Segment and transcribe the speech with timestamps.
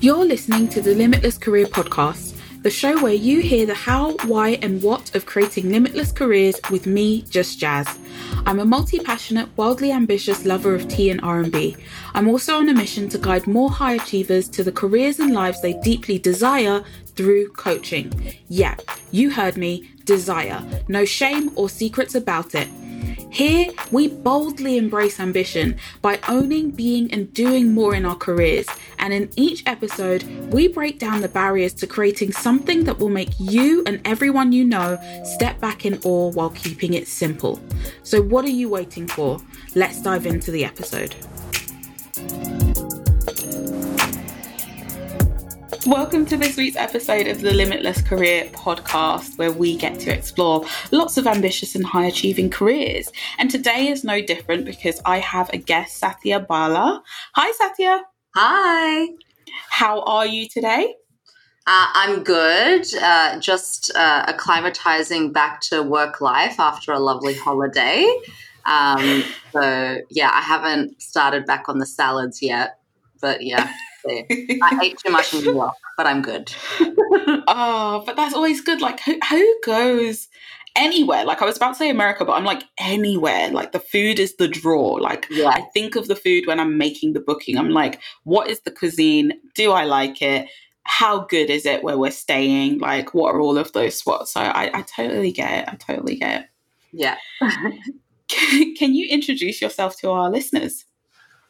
[0.00, 4.50] You're listening to the Limitless Career Podcast, the show where you hear the how, why,
[4.62, 7.98] and what of creating limitless careers with me, Just Jazz.
[8.46, 11.76] I'm a multi-passionate, wildly ambitious lover of tea and R&B.
[12.14, 15.60] I'm also on a mission to guide more high achievers to the careers and lives
[15.60, 16.84] they deeply desire
[17.16, 18.12] through coaching.
[18.46, 18.76] Yeah,
[19.10, 20.64] you heard me, desire.
[20.86, 22.68] No shame or secrets about it.
[23.30, 28.66] Here, we boldly embrace ambition by owning, being, and doing more in our careers.
[28.98, 33.38] And in each episode, we break down the barriers to creating something that will make
[33.38, 37.60] you and everyone you know step back in awe while keeping it simple.
[38.02, 39.38] So, what are you waiting for?
[39.74, 41.14] Let's dive into the episode.
[45.88, 50.66] Welcome to this week's episode of the Limitless Career podcast, where we get to explore
[50.90, 53.10] lots of ambitious and high achieving careers.
[53.38, 57.02] And today is no different because I have a guest, Sathya Bala.
[57.36, 58.02] Hi, Sathya.
[58.34, 59.08] Hi.
[59.70, 60.94] How are you today?
[61.66, 62.84] Uh, I'm good.
[63.00, 68.06] Uh, just uh, acclimatizing back to work life after a lovely holiday.
[68.66, 72.78] Um, so, yeah, I haven't started back on the salads yet,
[73.22, 73.72] but yeah.
[74.08, 76.52] I ate too much in New York, but I'm good.
[76.80, 78.80] oh, but that's always good.
[78.80, 80.28] Like, who, who goes
[80.76, 81.24] anywhere?
[81.24, 83.50] Like, I was about to say America, but I'm like, anywhere.
[83.50, 84.94] Like, the food is the draw.
[84.94, 85.48] Like, yeah.
[85.48, 87.58] I think of the food when I'm making the booking.
[87.58, 89.32] I'm like, what is the cuisine?
[89.54, 90.48] Do I like it?
[90.84, 92.78] How good is it where we're staying?
[92.78, 94.32] Like, what are all of those spots?
[94.32, 95.68] So I, I totally get it.
[95.68, 96.46] I totally get it.
[96.92, 97.16] Yeah.
[98.28, 100.84] Can you introduce yourself to our listeners?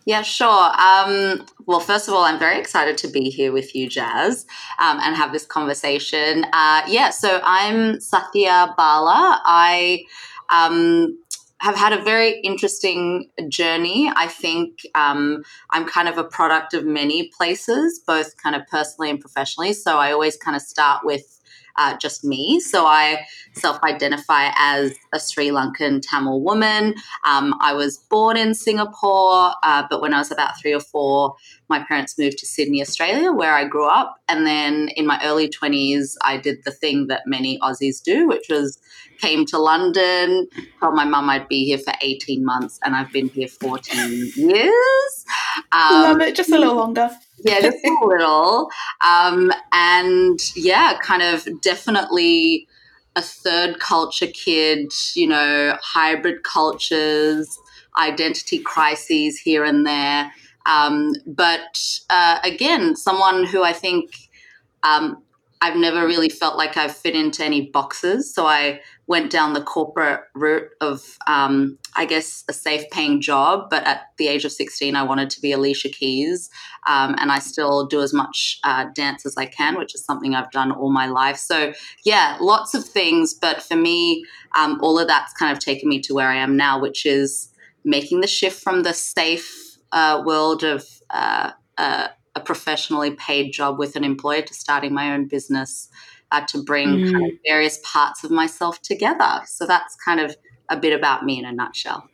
[0.09, 0.73] Yeah, sure.
[0.81, 4.47] Um, well, first of all, I'm very excited to be here with you, Jazz,
[4.78, 6.47] um, and have this conversation.
[6.50, 9.42] Uh, yeah, so I'm Sathya Bala.
[9.45, 10.05] I
[10.48, 11.19] um,
[11.61, 14.11] have had a very interesting journey.
[14.17, 15.42] I think um,
[15.73, 19.75] I'm kind of a product of many places, both kind of personally and professionally.
[19.75, 21.38] So I always kind of start with
[21.79, 22.61] uh, just me.
[22.61, 26.94] So I self identify as a Sri Lankan Tamil woman.
[27.25, 31.37] Um, I was born in Singapore, uh, but when I was about three or four,
[31.69, 34.21] my parents moved to Sydney, Australia, where I grew up.
[34.28, 38.47] And then in my early 20s, I did the thing that many Aussies do, which
[38.49, 38.78] was
[39.19, 40.47] came to London,
[40.81, 45.25] told my mum I'd be here for 18 months, and I've been here 14 years.
[45.72, 47.11] Um, Love it, just a little longer
[47.44, 48.71] yeah, just a little.
[49.06, 52.66] Um, and yeah, kind of definitely
[53.16, 57.59] a third culture kid, you know, hybrid cultures,
[57.97, 60.32] identity crises here and there.
[60.66, 64.15] Um, but uh, again, someone who I think
[64.82, 65.22] um,
[65.60, 68.32] I've never really felt like I've fit into any boxes.
[68.32, 73.70] So I went down the corporate route of, um, I guess, a safe paying job.
[73.70, 76.50] But at the age of 16, I wanted to be Alicia Keys.
[76.86, 80.34] Um, and I still do as much uh, dance as I can, which is something
[80.34, 81.38] I've done all my life.
[81.38, 81.72] So,
[82.04, 83.32] yeah, lots of things.
[83.32, 84.24] But for me,
[84.54, 87.50] um, all of that's kind of taken me to where I am now, which is
[87.84, 93.78] making the shift from the safe uh, world of uh, uh a professionally paid job
[93.78, 95.88] with an employer to starting my own business
[96.33, 97.12] uh, to bring mm.
[97.12, 99.43] kind of various parts of myself together.
[99.47, 100.37] So that's kind of
[100.69, 102.09] a bit about me in a nutshell.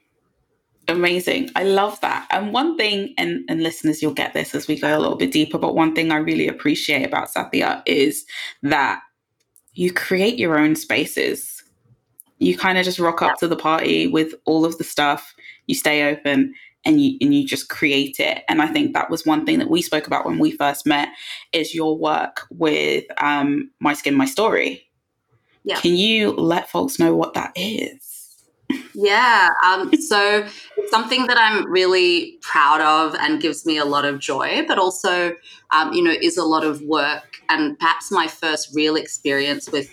[0.86, 1.50] Amazing.
[1.56, 2.26] I love that.
[2.30, 5.32] And one thing, and, and listeners, you'll get this as we go a little bit
[5.32, 8.26] deeper, but one thing I really appreciate about Sathya is
[8.62, 9.00] that
[9.72, 11.62] you create your own spaces.
[12.38, 15.34] You kind of just rock up to the party with all of the stuff,
[15.66, 16.52] you stay open,
[16.84, 18.42] and you and you just create it.
[18.48, 21.08] And i think that was one thing that we spoke about when we first met
[21.52, 24.82] is your work with um, my skin my story.
[25.66, 25.80] Yeah.
[25.80, 28.02] can you let folks know what that is?
[28.94, 30.46] Yeah um, so
[30.76, 34.78] it's something that i'm really proud of and gives me a lot of joy but
[34.78, 35.34] also
[35.74, 37.42] um, you know is a lot of work.
[37.48, 39.90] And perhaps my first real experience with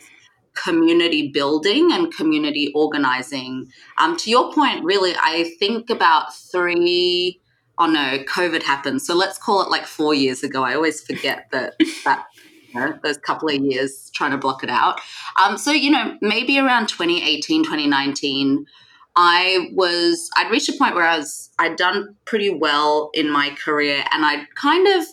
[0.53, 3.67] community building and community organizing.
[3.97, 7.39] Um, to your point, really, I think about three.
[7.77, 9.01] Oh no, COVID happened.
[9.01, 10.63] So let's call it like four years ago.
[10.63, 11.75] I always forget that
[12.05, 12.25] that
[12.73, 14.99] you know, those couple of years trying to block it out.
[15.41, 18.65] Um, so you know, maybe around 2018, 2019.
[19.15, 23.49] I was I'd reached a point where I was I'd done pretty well in my
[23.63, 25.05] career and I'd kind of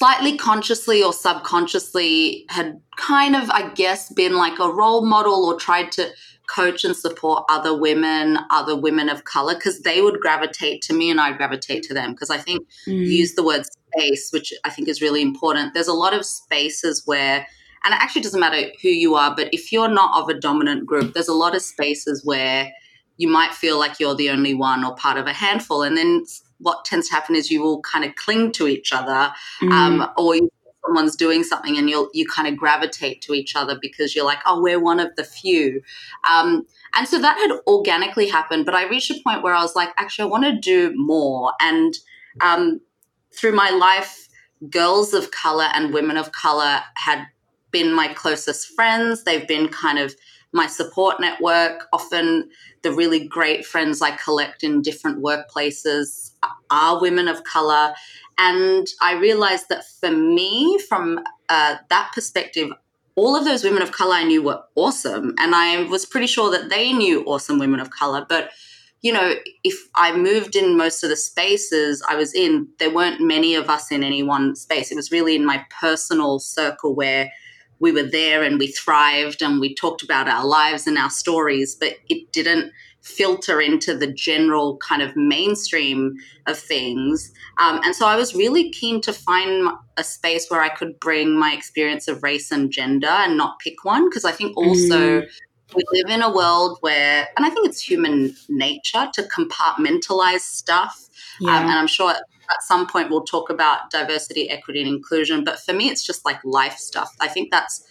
[0.00, 5.60] slightly consciously or subconsciously had kind of, I guess, been like a role model or
[5.60, 6.08] tried to
[6.48, 11.10] coach and support other women, other women of color, because they would gravitate to me
[11.10, 12.12] and I'd gravitate to them.
[12.12, 13.06] Because I think mm.
[13.06, 15.74] use the word space, which I think is really important.
[15.74, 17.46] There's a lot of spaces where,
[17.84, 20.86] and it actually doesn't matter who you are, but if you're not of a dominant
[20.86, 22.72] group, there's a lot of spaces where
[23.18, 25.82] you might feel like you're the only one or part of a handful.
[25.82, 26.24] And then
[26.60, 29.70] what tends to happen is you will kind of cling to each other mm.
[29.70, 30.50] um, or you,
[30.86, 34.40] someone's doing something and you'll you kind of gravitate to each other because you're like
[34.46, 35.82] oh we're one of the few.
[36.30, 39.76] Um, and so that had organically happened but i reached a point where i was
[39.76, 41.52] like actually i want to do more.
[41.60, 41.94] And
[42.40, 42.80] um,
[43.34, 44.28] through my life
[44.68, 47.26] girls of color and women of color had
[47.70, 49.24] been my closest friends.
[49.24, 50.14] They've been kind of
[50.52, 52.50] my support network often
[52.82, 56.32] the really great friends I collect in different workplaces
[56.70, 57.94] are women of color.
[58.38, 62.70] And I realized that for me, from uh, that perspective,
[63.14, 65.34] all of those women of color I knew were awesome.
[65.38, 68.24] And I was pretty sure that they knew awesome women of color.
[68.28, 68.50] But,
[69.02, 73.20] you know, if I moved in most of the spaces I was in, there weren't
[73.20, 74.90] many of us in any one space.
[74.90, 77.30] It was really in my personal circle where
[77.80, 81.74] we were there and we thrived and we talked about our lives and our stories,
[81.74, 82.72] but it didn't
[83.02, 86.14] filter into the general kind of mainstream
[86.46, 87.32] of things.
[87.58, 91.38] Um, and so I was really keen to find a space where I could bring
[91.38, 95.22] my experience of race and gender and not pick one, because I think also.
[95.22, 95.28] Mm.
[95.72, 101.08] We live in a world where, and I think it's human nature to compartmentalize stuff.
[101.42, 101.56] Um, yeah.
[101.58, 102.12] Um, and I'm sure
[102.50, 105.44] at some point we'll talk about diversity, equity, and inclusion.
[105.44, 107.14] But for me, it's just like life stuff.
[107.20, 107.86] I think that's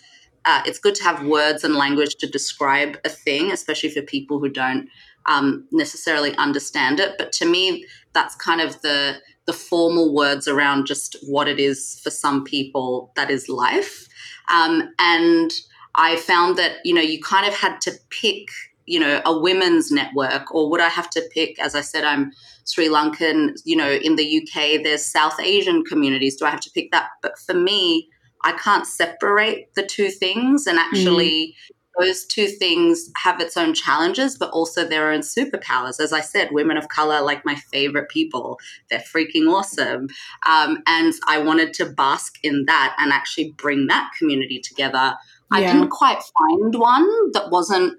[0.46, 4.40] uh, it's good to have words and language to describe a thing, especially for people
[4.40, 4.90] who don't
[5.26, 7.16] um, necessarily understand it.
[7.18, 12.00] But to me, that's kind of the the formal words around just what it is
[12.04, 14.08] for some people that is life.
[14.54, 15.52] Um, and
[15.96, 18.48] I found that you know you kind of had to pick
[18.90, 21.60] you know a women's network, or would I have to pick?
[21.60, 22.32] As I said, I'm
[22.66, 23.54] Sri Lankan.
[23.64, 26.36] You know, in the UK, there's South Asian communities.
[26.36, 27.10] Do I have to pick that?
[27.22, 28.10] But for me,
[28.44, 30.66] I can't separate the two things.
[30.66, 32.06] And actually, mm.
[32.06, 36.00] those two things have its own challenges, but also their own superpowers.
[36.00, 38.60] As I said, women of color, like my favorite people,
[38.90, 40.08] they're freaking awesome.
[40.48, 45.16] Um, and I wanted to bask in that and actually bring that community together.
[45.52, 45.58] Yeah.
[45.58, 47.98] I didn't quite find one that wasn't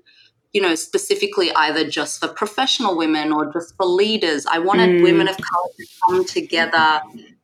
[0.53, 4.47] you know, specifically either just for professional women or just for leaders.
[4.47, 5.03] I wanted mm.
[5.03, 7.01] women of color to come together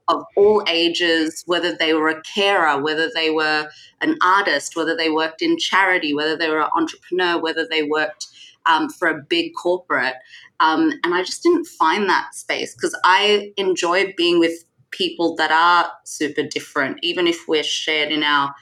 [0.09, 3.69] of all ages, whether they were a carer, whether they were
[4.01, 8.27] an artist, whether they worked in charity, whether they were an entrepreneur, whether they worked
[8.67, 10.15] um, for a big corporate.
[10.61, 15.51] Um, and I just didn't find that space because I enjoy being with people that
[15.51, 18.55] are super different, even if we're shared in our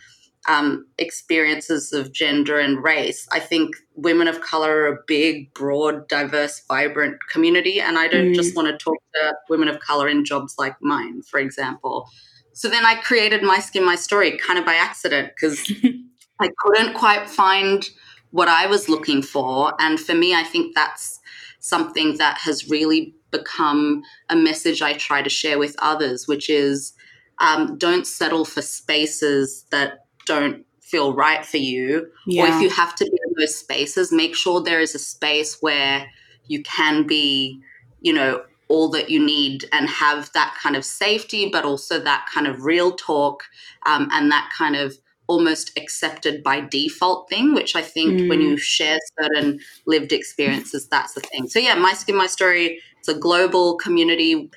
[0.47, 3.27] um, experiences of gender and race.
[3.33, 7.81] I think women of color are a big, broad, diverse, vibrant community.
[7.81, 8.35] And I don't mm.
[8.35, 12.09] just want to talk to women of color in jobs like mine, for example.
[12.53, 15.61] So then I created My Skin, My Story kind of by accident because
[16.41, 17.89] I couldn't quite find
[18.31, 19.75] what I was looking for.
[19.81, 21.21] And for me, I think that's
[21.61, 26.93] something that has really become a message I try to share with others, which is
[27.41, 32.45] um, don't settle for spaces that don't feel right for you yeah.
[32.45, 35.59] or if you have to be in those spaces make sure there is a space
[35.61, 36.07] where
[36.47, 37.61] you can be
[38.01, 42.27] you know all that you need and have that kind of safety but also that
[42.33, 43.45] kind of real talk
[43.87, 44.95] um, and that kind of
[45.27, 48.29] almost accepted by default thing which i think mm.
[48.29, 52.79] when you share certain lived experiences that's the thing so yeah my skin my story
[52.99, 54.51] it's a global community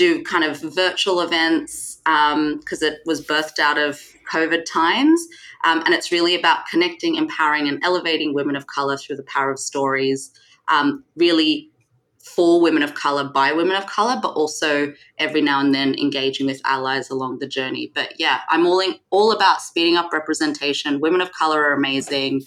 [0.00, 4.00] do kind of virtual events because um, it was birthed out of
[4.32, 5.20] COVID times.
[5.62, 9.50] Um, and it's really about connecting, empowering, and elevating women of color through the power
[9.50, 10.30] of stories,
[10.68, 11.70] um, really
[12.18, 16.46] for women of color by women of color, but also every now and then engaging
[16.46, 17.92] with allies along the journey.
[17.94, 21.00] But yeah, I'm all in, all about speeding up representation.
[21.00, 22.42] Women of color are amazing,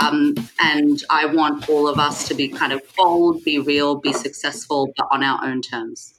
[0.00, 4.12] um, and I want all of us to be kind of bold, be real, be
[4.12, 6.15] successful, but on our own terms.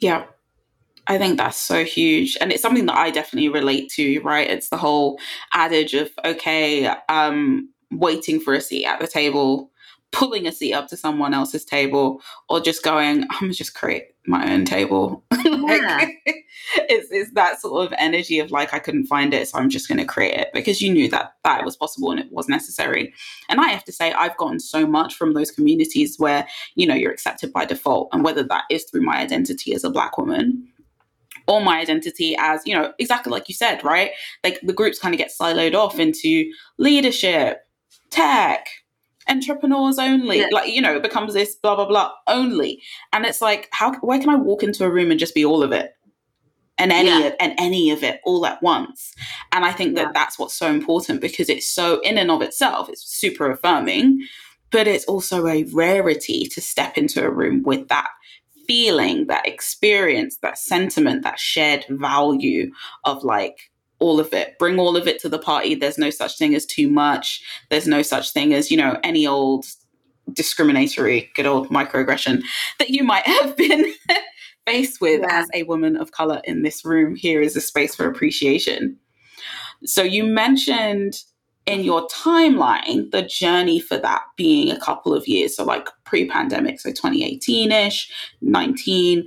[0.00, 0.24] Yeah,
[1.06, 2.36] I think that's so huge.
[2.40, 4.48] And it's something that I definitely relate to, right?
[4.50, 5.18] It's the whole
[5.54, 9.70] adage of, okay, um, waiting for a seat at the table,
[10.12, 14.14] pulling a seat up to someone else's table, or just going, I'm gonna just create
[14.26, 15.24] my own table.
[15.30, 19.70] like, it's, it's that sort of energy of like, I couldn't find it, so I'm
[19.70, 23.14] just gonna create it because you knew that that was possible and it was necessary.
[23.48, 26.94] And I have to say, I've gotten so much from those communities where, you know,
[26.94, 28.08] you're accepted by default.
[28.12, 30.68] And whether that is through my identity as a Black woman
[31.46, 34.10] or my identity as, you know, exactly like you said, right?
[34.44, 37.60] Like the groups kind of get siloed off into leadership,
[38.10, 38.68] tech,
[39.30, 40.40] entrepreneurs only.
[40.40, 40.48] Yeah.
[40.52, 42.82] Like, you know, it becomes this blah, blah, blah only.
[43.12, 45.62] And it's like, how, where can I walk into a room and just be all
[45.62, 45.94] of it?
[46.76, 47.26] And any yeah.
[47.26, 49.14] of, and any of it all at once,
[49.52, 50.12] and I think that yeah.
[50.14, 54.26] that's what's so important because it's so in and of itself, it's super affirming,
[54.70, 58.08] but it's also a rarity to step into a room with that
[58.66, 62.70] feeling, that experience, that sentiment, that shared value
[63.04, 63.69] of like
[64.00, 64.58] all of it.
[64.58, 65.74] Bring all of it to the party.
[65.74, 67.42] There's no such thing as too much.
[67.68, 69.66] There's no such thing as, you know, any old
[70.32, 72.42] discriminatory, good old microaggression
[72.78, 73.92] that you might have been
[74.66, 75.40] faced with yeah.
[75.40, 77.14] as a woman of color in this room.
[77.14, 78.96] Here is a space for appreciation.
[79.84, 81.22] So you mentioned
[81.66, 86.28] in your timeline the journey for that being a couple of years, so like pre
[86.28, 88.10] pandemic, so 2018 ish,
[88.42, 89.24] 19.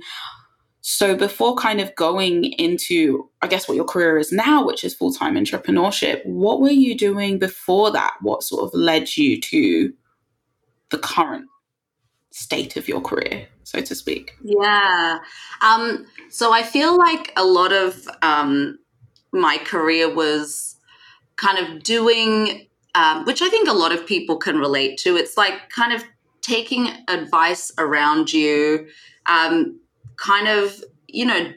[0.86, 4.92] So before kind of going into, I guess, what your career is now, which is
[4.92, 8.12] full time entrepreneurship, what were you doing before that?
[8.20, 9.94] What sort of led you to
[10.90, 11.46] the current
[12.32, 14.36] state of your career, so to speak?
[14.42, 15.20] Yeah.
[15.62, 18.78] Um, so I feel like a lot of um,
[19.32, 20.76] my career was
[21.36, 25.16] kind of doing, um, which I think a lot of people can relate to.
[25.16, 26.04] It's like kind of
[26.42, 28.86] taking advice around you,
[29.24, 29.80] um,
[30.16, 31.52] kind of, you know,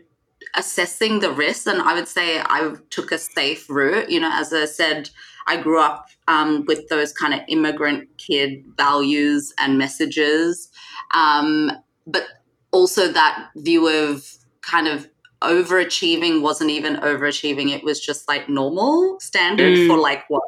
[0.55, 1.67] assessing the risks.
[1.67, 4.09] And I would say I took a safe route.
[4.09, 5.09] You know, as I said,
[5.47, 10.69] I grew up um, with those kind of immigrant kid values and messages,
[11.13, 11.71] um,
[12.05, 12.23] but
[12.71, 14.27] also that view of
[14.61, 15.07] kind of
[15.41, 19.87] overachieving wasn't even overachieving it was just like normal standard mm.
[19.87, 20.41] for like what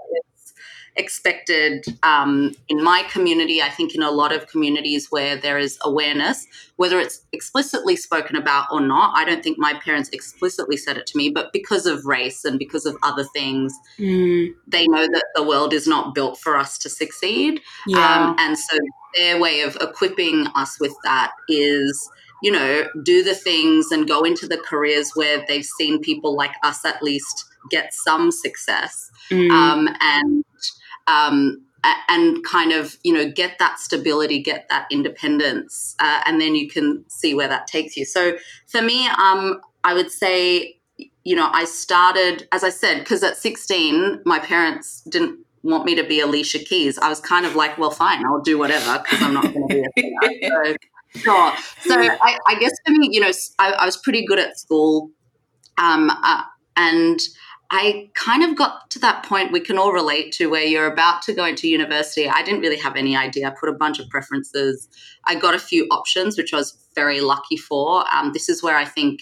[0.96, 5.78] expected um, in my community i think in a lot of communities where there is
[5.84, 10.98] awareness whether it's explicitly spoken about or not i don't think my parents explicitly said
[10.98, 14.54] it to me but because of race and because of other things mm.
[14.68, 18.28] they know that the world is not built for us to succeed yeah.
[18.28, 18.78] um, and so
[19.16, 22.10] their way of equipping us with that is
[22.42, 26.54] you know, do the things and go into the careers where they've seen people like
[26.64, 29.52] us at least get some success mm.
[29.52, 30.46] um, and
[31.10, 31.62] um,
[32.10, 36.70] and kind of you know get that stability, get that independence, uh, and then you
[36.70, 38.06] can see where that takes you.
[38.06, 38.38] So
[38.68, 40.76] for me, um, I would say.
[41.26, 45.94] You know, I started, as I said, because at 16, my parents didn't want me
[45.96, 46.98] to be Alicia Keys.
[46.98, 49.74] I was kind of like, well, fine, I'll do whatever because I'm not going to
[49.74, 50.76] be a singer.
[51.14, 51.54] So Sure.
[51.82, 55.10] So I, I, guess for me, you know, I, I was pretty good at school,
[55.78, 56.44] um, uh,
[56.78, 57.20] and
[57.72, 61.22] I kind of got to that point we can all relate to where you're about
[61.24, 62.28] to go into university.
[62.28, 63.48] I didn't really have any idea.
[63.48, 64.88] I put a bunch of preferences.
[65.26, 68.06] I got a few options, which I was very lucky for.
[68.12, 69.22] Um, this is where I think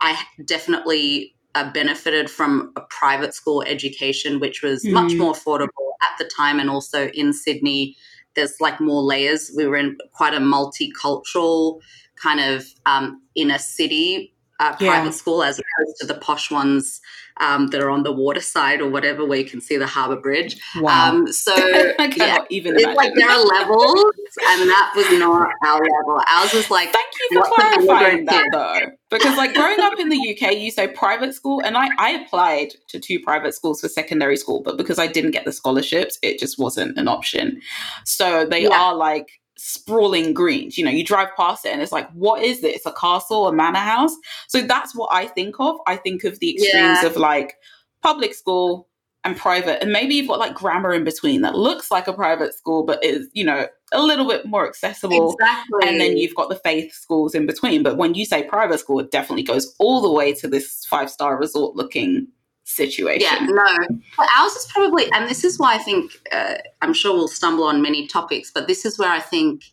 [0.00, 4.92] I definitely uh, benefited from a private school education, which was mm.
[4.92, 5.68] much more affordable
[6.02, 7.96] at the time and also in Sydney
[8.34, 9.50] there's like more layers.
[9.56, 11.80] We were in quite a multicultural
[12.16, 15.10] kind of um, inner city uh, private yeah.
[15.10, 17.00] school as opposed to the posh ones
[17.38, 20.16] um, that are on the water side or whatever, where you can see the harbour
[20.16, 20.60] bridge.
[20.76, 21.10] Wow.
[21.10, 21.54] Um, so
[22.16, 24.04] yeah, even it's like there are levels,
[24.48, 26.22] and that was not our level.
[26.30, 26.92] Ours was like.
[26.92, 28.80] Thank you for clarifying that, though,
[29.10, 32.68] because like growing up in the UK, you say private school, and I I applied
[32.88, 36.38] to two private schools for secondary school, but because I didn't get the scholarships, it
[36.38, 37.60] just wasn't an option.
[38.04, 38.80] So they yeah.
[38.80, 40.76] are like sprawling greens.
[40.76, 42.86] You know, you drive past it and it's like, what is this?
[42.86, 44.14] A castle, a manor house?
[44.48, 45.76] So that's what I think of.
[45.86, 47.06] I think of the extremes yeah.
[47.06, 47.56] of like
[48.02, 48.88] public school
[49.24, 49.82] and private.
[49.82, 53.02] And maybe you've got like grammar in between that looks like a private school, but
[53.02, 55.32] is, you know, a little bit more accessible.
[55.32, 55.88] Exactly.
[55.88, 57.82] And then you've got the faith schools in between.
[57.82, 61.10] But when you say private school, it definitely goes all the way to this five
[61.10, 62.28] star resort looking
[62.74, 63.28] situation.
[63.30, 64.00] Yeah, no.
[64.16, 67.64] But ours is probably, and this is why I think, uh, I'm sure we'll stumble
[67.64, 69.64] on many topics, but this is where I think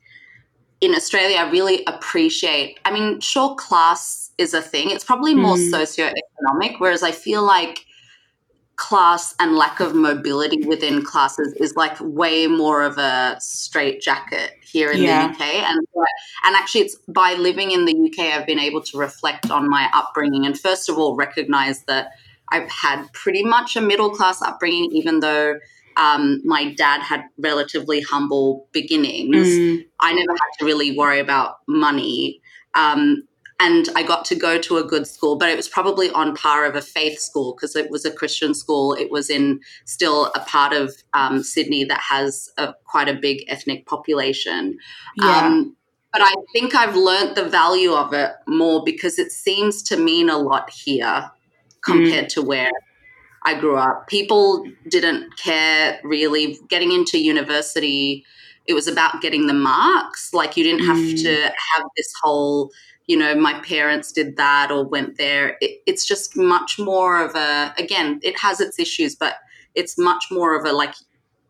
[0.81, 4.89] in Australia, I really appreciate, I mean, sure, class is a thing.
[4.89, 5.71] It's probably more mm.
[5.71, 7.85] socioeconomic, whereas I feel like
[8.81, 14.53] class and lack of mobility within classes is like way more of a straight jacket
[14.63, 15.27] here in yeah.
[15.27, 15.41] the UK.
[15.41, 15.85] And
[16.43, 19.87] and actually, it's by living in the UK, I've been able to reflect on my
[19.93, 22.13] upbringing and first of all recognize that
[22.51, 25.55] I've had pretty much a middle class upbringing, even though
[25.97, 29.47] um, my dad had relatively humble beginnings.
[29.47, 29.85] Mm.
[29.99, 32.41] I never had to really worry about money.
[32.73, 33.23] Um,
[33.59, 36.65] and I got to go to a good school, but it was probably on par
[36.65, 38.93] of a faith school because it was a Christian school.
[38.93, 43.43] It was in still a part of um, Sydney that has a, quite a big
[43.47, 44.77] ethnic population.
[45.17, 45.45] Yeah.
[45.45, 45.75] Um,
[46.11, 50.29] but I think I've learned the value of it more because it seems to mean
[50.29, 51.29] a lot here
[51.83, 52.33] compared mm.
[52.33, 52.71] to where
[53.43, 54.07] I grew up.
[54.07, 56.59] People didn't care really.
[56.67, 58.23] Getting into university,
[58.67, 60.33] it was about getting the marks.
[60.33, 61.21] Like you didn't have mm.
[61.23, 62.71] to have this whole,
[63.07, 65.57] you know, my parents did that or went there.
[65.59, 69.37] It, it's just much more of a, again, it has its issues, but
[69.73, 70.93] it's much more of a like,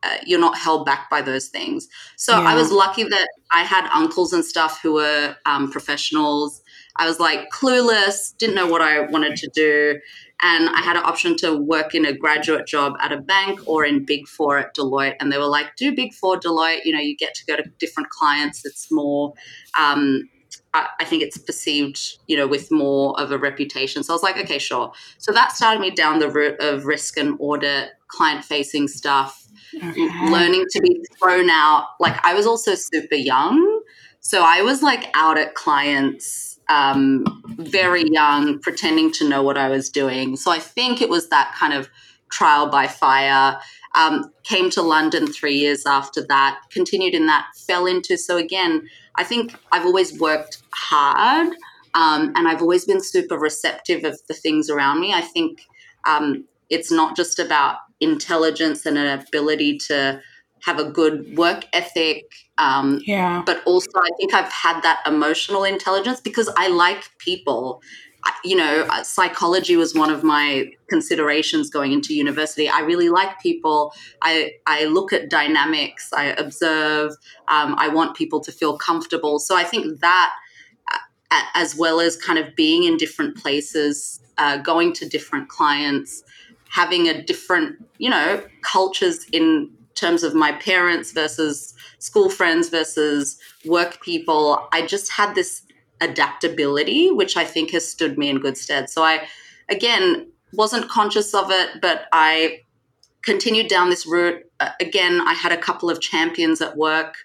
[0.03, 1.87] uh, you're not held back by those things.
[2.15, 2.47] So yeah.
[2.47, 6.60] I was lucky that I had uncles and stuff who were um, professionals.
[7.01, 9.99] I was like clueless, didn't know what I wanted to do.
[10.43, 13.83] And I had an option to work in a graduate job at a bank or
[13.83, 15.15] in Big Four at Deloitte.
[15.19, 16.81] And they were like, do Big Four Deloitte.
[16.85, 18.63] You know, you get to go to different clients.
[18.65, 19.33] It's more,
[19.79, 20.29] um,
[20.75, 24.03] I think it's perceived, you know, with more of a reputation.
[24.03, 24.91] So I was like, okay, sure.
[25.17, 30.07] So that started me down the route of risk and audit, client facing stuff, okay.
[30.29, 31.87] learning to be thrown out.
[31.99, 33.81] Like I was also super young.
[34.19, 37.25] So I was like out at clients um,
[37.59, 40.37] very young, pretending to know what I was doing.
[40.37, 41.89] So I think it was that kind of
[42.31, 43.59] trial by fire.
[43.93, 48.17] Um, came to London three years after that, continued in that, fell into.
[48.17, 51.49] So again, I think I've always worked hard
[51.93, 55.13] um, and I've always been super receptive of the things around me.
[55.13, 55.63] I think
[56.07, 60.21] um, it's not just about intelligence and an ability to
[60.63, 62.25] have a good work ethic.
[62.57, 63.43] Um, yeah.
[63.45, 67.81] But also, I think I've had that emotional intelligence because I like people.
[68.23, 72.69] I, you know, uh, psychology was one of my considerations going into university.
[72.69, 73.93] I really like people.
[74.21, 76.09] I I look at dynamics.
[76.15, 77.13] I observe.
[77.47, 79.39] Um, I want people to feel comfortable.
[79.39, 80.33] So I think that,
[80.93, 86.23] uh, as well as kind of being in different places, uh, going to different clients,
[86.69, 93.37] having a different, you know, cultures in terms of my parents versus school friends versus
[93.65, 95.61] work people, I just had this
[95.99, 98.89] adaptability, which I think has stood me in good stead.
[98.89, 99.27] So I,
[99.69, 102.61] again, wasn't conscious of it, but I
[103.23, 104.43] continued down this route.
[104.59, 107.15] Uh, again, I had a couple of champions at work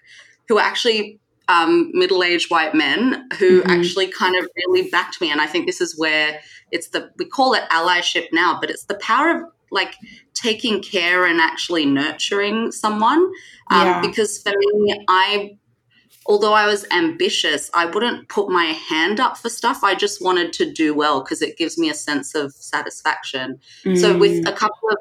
[0.47, 1.19] who were actually
[1.49, 3.69] um, middle-aged white men who mm-hmm.
[3.69, 5.31] actually kind of really backed me.
[5.31, 6.39] And I think this is where
[6.71, 9.95] it's the we call it allyship now, but it's the power of like
[10.33, 13.19] taking care and actually nurturing someone.
[13.69, 14.01] Um, yeah.
[14.01, 15.57] Because for me, I,
[16.25, 19.83] although I was ambitious, I wouldn't put my hand up for stuff.
[19.83, 23.59] I just wanted to do well because it gives me a sense of satisfaction.
[23.85, 23.99] Mm.
[23.99, 24.97] So with a couple of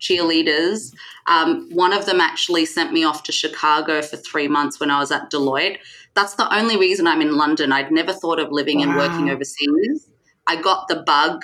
[0.00, 0.94] cheerleaders.
[1.26, 4.98] Um, one of them actually sent me off to Chicago for three months when I
[4.98, 5.78] was at Deloitte.
[6.14, 7.72] That's the only reason I'm in London.
[7.72, 8.84] I'd never thought of living wow.
[8.84, 10.08] and working overseas.
[10.46, 11.42] I got the bug,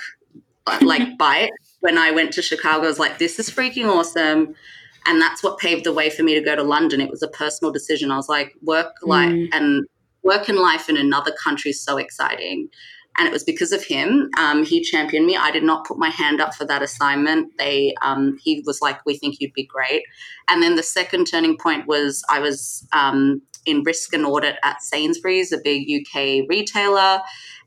[0.81, 1.51] like bite,
[1.83, 4.55] when I went to Chicago, I was like, this is freaking awesome.
[5.05, 7.01] And that's what paved the way for me to go to London.
[7.01, 8.13] It was a personal decision.
[8.13, 9.49] I was like, work life mm.
[9.53, 9.85] and
[10.23, 12.69] work and life in another country is so exciting.
[13.19, 14.31] And it was because of him.
[14.39, 15.37] Um, he championed me.
[15.37, 17.53] I did not put my hand up for that assignment.
[17.59, 20.05] They, um, he was like, "We think you'd be great."
[20.49, 24.81] And then the second turning point was I was um, in risk and audit at
[24.83, 27.21] Sainsbury's, a big UK retailer,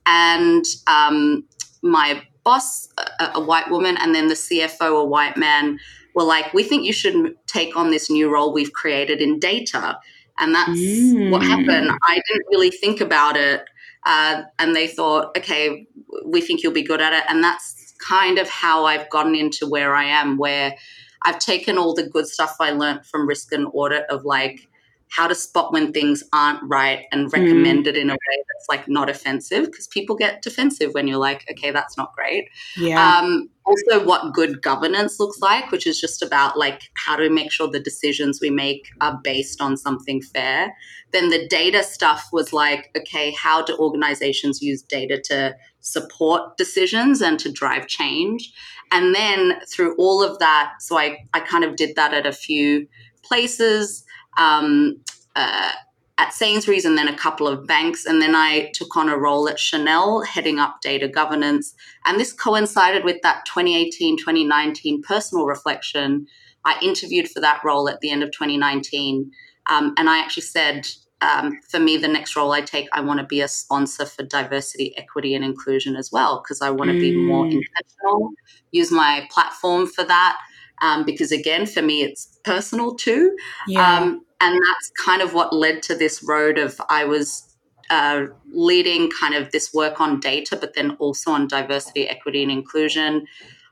[0.08, 1.44] and um,
[1.84, 2.88] my boss,
[3.20, 5.80] a, a white woman, and then the CFO, a white man,
[6.14, 10.00] were like, we think you should take on this new role we've created in data.
[10.38, 11.30] And that's mm.
[11.30, 11.92] what happened.
[12.04, 13.66] I didn't really think about it.
[14.06, 15.88] Uh, and they thought, okay,
[16.26, 17.24] we think you'll be good at it.
[17.28, 20.76] And that's kind of how I've gotten into where I am, where
[21.24, 24.68] I've taken all the good stuff I learned from risk and audit of like,
[25.16, 27.42] how to spot when things aren't right and hmm.
[27.42, 27.88] recommend mm.
[27.88, 31.46] it in a way that's like not offensive because people get defensive when you're like
[31.50, 36.22] okay that's not great yeah um, also what good governance looks like which is just
[36.22, 40.74] about like how to make sure the decisions we make are based on something fair
[41.12, 47.22] then the data stuff was like okay how do organizations use data to support decisions
[47.22, 48.52] and to drive change
[48.92, 52.34] and then through all of that so i, I kind of did that at a
[52.34, 52.88] few
[53.24, 54.05] places
[54.38, 55.02] um,
[55.36, 55.72] uh,
[56.18, 58.06] at Sainsbury's and then a couple of banks.
[58.06, 61.74] And then I took on a role at Chanel, heading up data governance.
[62.06, 66.28] And this coincided with that 2018 2019 personal reflection.
[66.64, 69.30] I interviewed for that role at the end of 2019.
[69.68, 70.88] Um, and I actually said,
[71.22, 74.24] um, for me, the next role I take, I want to be a sponsor for
[74.24, 77.02] diversity, equity, and inclusion as well, because I want to mm.
[77.02, 77.54] be more mm.
[77.54, 78.32] intentional,
[78.72, 80.38] use my platform for that.
[80.82, 83.36] Um, because again, for me, it's personal too.
[83.68, 83.98] Yeah.
[83.98, 87.56] Um, and that's kind of what led to this road of I was
[87.90, 92.52] uh, leading kind of this work on data, but then also on diversity, equity, and
[92.52, 93.26] inclusion.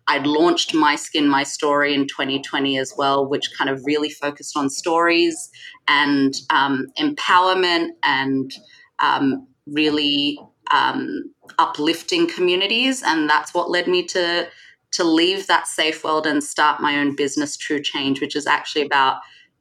[0.08, 4.58] I'd launched My Skin, My Story in 2020 as well, which kind of really focused
[4.58, 5.50] on stories
[5.88, 8.52] and um, empowerment and
[9.00, 10.38] um, really
[10.72, 13.02] um, uplifting communities.
[13.04, 14.48] And that's what led me to
[14.94, 18.86] to leave that safe world and start my own business, True Change, which is actually
[18.86, 19.18] about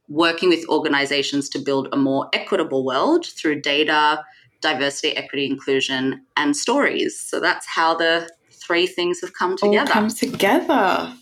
[0.09, 4.25] working with organizations to build a more equitable world through data,
[4.61, 7.19] diversity, equity, inclusion, and stories.
[7.19, 9.81] So that's how the three things have come together.
[9.81, 11.15] All come together.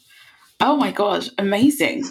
[0.61, 2.05] Oh my gosh, amazing.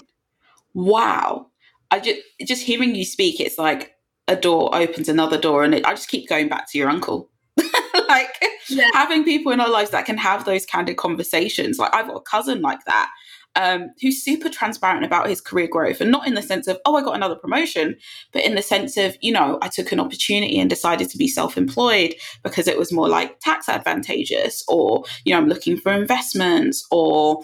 [0.74, 1.48] wow.
[1.92, 3.96] I just just hearing you speak, it's like
[4.28, 7.30] a door opens another door, and it, I just keep going back to your uncle.
[8.08, 8.90] like yeah.
[8.94, 11.78] having people in our lives that can have those candid conversations.
[11.78, 13.10] Like I've got a cousin like that
[13.56, 16.96] um, who's super transparent about his career growth and not in the sense of, oh,
[16.96, 17.96] I got another promotion,
[18.32, 21.28] but in the sense of, you know, I took an opportunity and decided to be
[21.28, 25.92] self employed because it was more like tax advantageous, or, you know, I'm looking for
[25.92, 27.42] investments, or,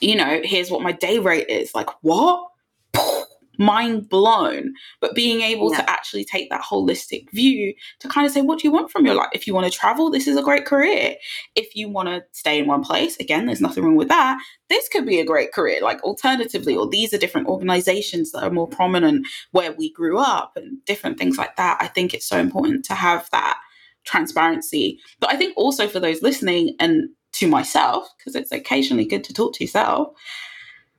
[0.00, 1.74] you know, here's what my day rate is.
[1.74, 2.48] Like, what?
[3.58, 4.72] mind blown.
[5.00, 5.78] But being able yeah.
[5.78, 9.04] to actually take that holistic view to kind of say, what do you want from
[9.04, 9.28] your life?
[9.32, 11.16] If you want to travel, this is a great career.
[11.54, 14.38] If you want to stay in one place, again, there's nothing wrong with that.
[14.68, 15.80] This could be a great career.
[15.82, 20.52] Like, alternatively, or these are different organizations that are more prominent where we grew up
[20.56, 21.78] and different things like that.
[21.80, 23.58] I think it's so important to have that
[24.04, 25.00] transparency.
[25.20, 29.34] But I think also for those listening and to myself, because it's occasionally good to
[29.34, 30.08] talk to yourself,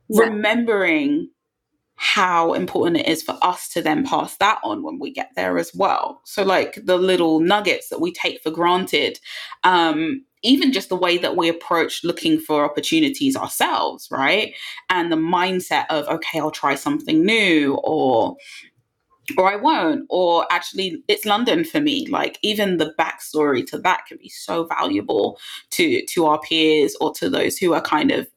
[0.09, 0.23] yeah.
[0.23, 1.29] remembering
[2.01, 5.57] how important it is for us to then pass that on when we get there
[5.57, 6.21] as well.
[6.23, 9.19] So, like the little nuggets that we take for granted,
[9.65, 14.53] um, even just the way that we approach looking for opportunities ourselves, right?
[14.89, 18.37] And the mindset of, okay, I'll try something new or
[19.37, 22.07] or I won't, or actually it's London for me.
[22.07, 25.37] Like even the backstory to that can be so valuable
[25.71, 28.29] to to our peers or to those who are kind of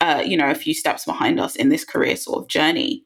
[0.00, 3.04] uh, you know, a few steps behind us in this career sort of journey.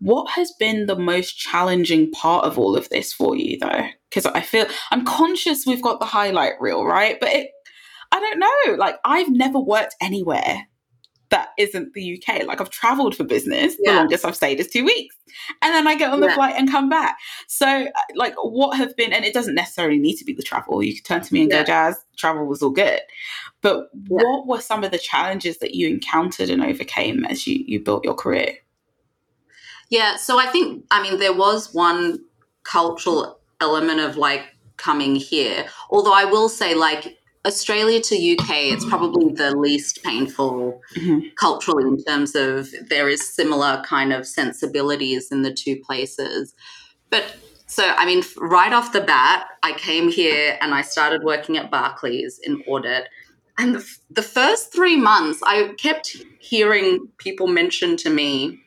[0.00, 3.88] What has been the most challenging part of all of this for you, though?
[4.08, 7.18] Because I feel I'm conscious we've got the highlight reel, right?
[7.18, 7.50] But it,
[8.12, 8.76] I don't know.
[8.76, 10.68] Like, I've never worked anywhere
[11.30, 12.46] that isn't the UK.
[12.46, 13.76] Like, I've traveled for business.
[13.78, 13.92] Yeah.
[13.92, 15.14] The longest I've stayed is two weeks.
[15.62, 16.34] And then I get on the yeah.
[16.34, 17.18] flight and come back.
[17.46, 20.82] So, uh, like, what have been, and it doesn't necessarily need to be the travel.
[20.82, 21.60] You could turn to me and yeah.
[21.60, 23.00] go, Jazz, travel was all good.
[23.60, 27.80] But what were some of the challenges that you encountered and overcame as you, you
[27.80, 28.54] built your career?
[29.90, 32.20] Yeah, so I think, I mean, there was one
[32.62, 34.42] cultural element of like
[34.76, 35.66] coming here.
[35.90, 37.17] Although I will say, like,
[37.48, 41.26] Australia to UK, it's probably the least painful mm-hmm.
[41.36, 46.54] culturally in terms of there is similar kind of sensibilities in the two places.
[47.10, 51.56] But so, I mean, right off the bat, I came here and I started working
[51.56, 53.08] at Barclays in audit.
[53.58, 58.60] And the, the first three months, I kept hearing people mention to me,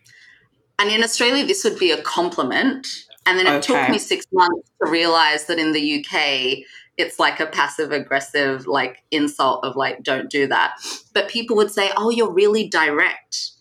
[0.78, 2.88] and in Australia, this would be a compliment.
[3.26, 3.62] And then it okay.
[3.62, 6.66] took me six months to realize that in the UK,
[6.98, 10.76] it's like a passive aggressive like insult of like don't do that
[11.14, 13.52] but people would say oh you're really direct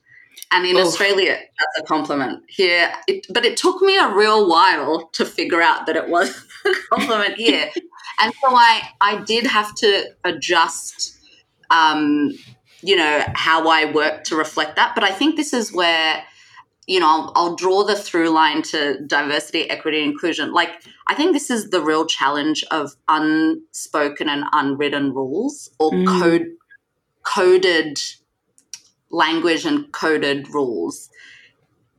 [0.53, 0.87] and in Oof.
[0.87, 5.62] australia that's a compliment here it, but it took me a real while to figure
[5.62, 6.31] out that it was
[6.66, 7.71] a compliment here
[8.21, 11.16] and so i i did have to adjust
[11.71, 12.33] um,
[12.83, 14.95] you know, how I work to reflect that.
[14.95, 16.23] But I think this is where,
[16.90, 20.53] you know, I'll, I'll draw the through line to diversity, equity, inclusion.
[20.53, 26.20] Like, I think this is the real challenge of unspoken and unwritten rules or mm.
[26.20, 26.46] code
[27.22, 28.00] coded
[29.12, 31.11] language and coded rules.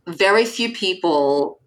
[0.08, 1.61] Very few people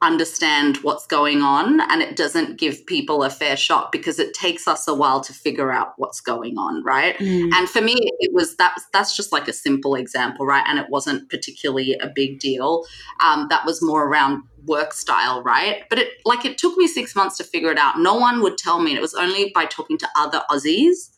[0.00, 4.68] understand what's going on and it doesn't give people a fair shot because it takes
[4.68, 7.16] us a while to figure out what's going on right?
[7.18, 7.52] Mm.
[7.52, 10.64] and for me it was that that's just like a simple example right?
[10.68, 12.84] And it wasn't particularly a big deal.
[13.24, 15.84] Um, that was more around work style right?
[15.90, 17.98] But it like it took me six months to figure it out.
[17.98, 21.10] No one would tell me and it was only by talking to other aussies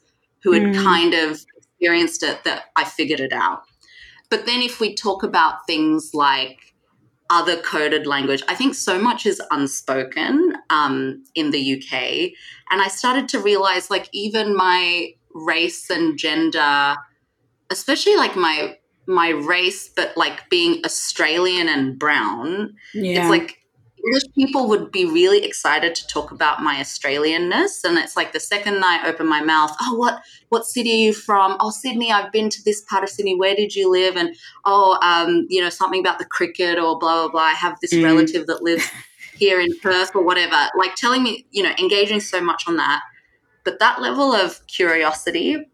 [0.43, 0.83] who had mm.
[0.83, 3.63] kind of experienced it that i figured it out.
[4.31, 6.70] But then if we talk about things like
[7.31, 8.43] other coded language.
[8.49, 12.33] I think so much is unspoken um, in the UK.
[12.71, 16.97] And I started to realize, like, even my race and gender,
[17.71, 23.21] especially like my my race, but like being Australian and brown, yeah.
[23.21, 23.60] it's like
[24.05, 27.85] English people would be really excited to talk about my Australianness.
[27.85, 31.13] And it's like the second I open my mouth, oh, what what city are you
[31.13, 31.57] from?
[31.61, 32.11] Oh, Sydney.
[32.11, 33.37] I've been to this part of Sydney.
[33.37, 34.17] Where did you live?
[34.17, 34.35] And
[34.65, 37.41] oh, um, you know, something about the cricket or blah blah blah.
[37.41, 38.05] I have this mm.
[38.05, 38.89] relative that lives
[39.35, 40.71] here in Perth or whatever.
[40.77, 43.03] Like telling me, you know, engaging so much on that.
[43.65, 45.67] But that level of curiosity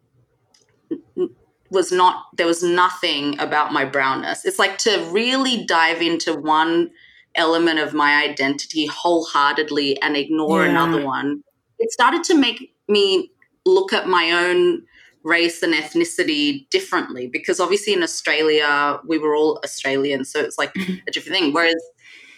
[1.70, 4.44] was not there was nothing about my brownness.
[4.44, 6.90] It's like to really dive into one
[7.36, 10.70] element of my identity wholeheartedly and ignore yeah.
[10.70, 11.42] another one,
[11.78, 13.30] it started to make me
[13.64, 14.82] look at my own
[15.26, 20.72] race and ethnicity differently because obviously in Australia we were all Australian so it's like
[20.74, 20.94] mm-hmm.
[21.08, 21.82] a different thing whereas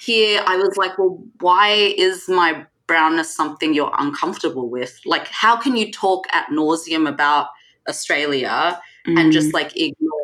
[0.00, 5.54] here I was like well why is my brownness something you're uncomfortable with like how
[5.54, 7.48] can you talk at nauseum about
[7.90, 9.20] Australia mm.
[9.20, 10.17] and just like ignore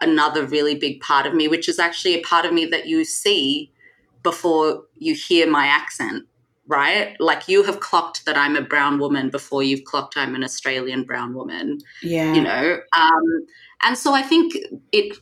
[0.00, 3.04] another really big part of me, which is actually a part of me that you
[3.04, 3.72] see
[4.22, 6.24] before you hear my accent,
[6.66, 7.16] right?
[7.18, 11.04] Like you have clocked that I'm a brown woman before you've clocked I'm an Australian
[11.04, 11.78] brown woman.
[12.02, 12.32] Yeah.
[12.34, 12.80] You know?
[12.96, 13.46] Um,
[13.82, 14.54] and so I think
[14.92, 15.16] it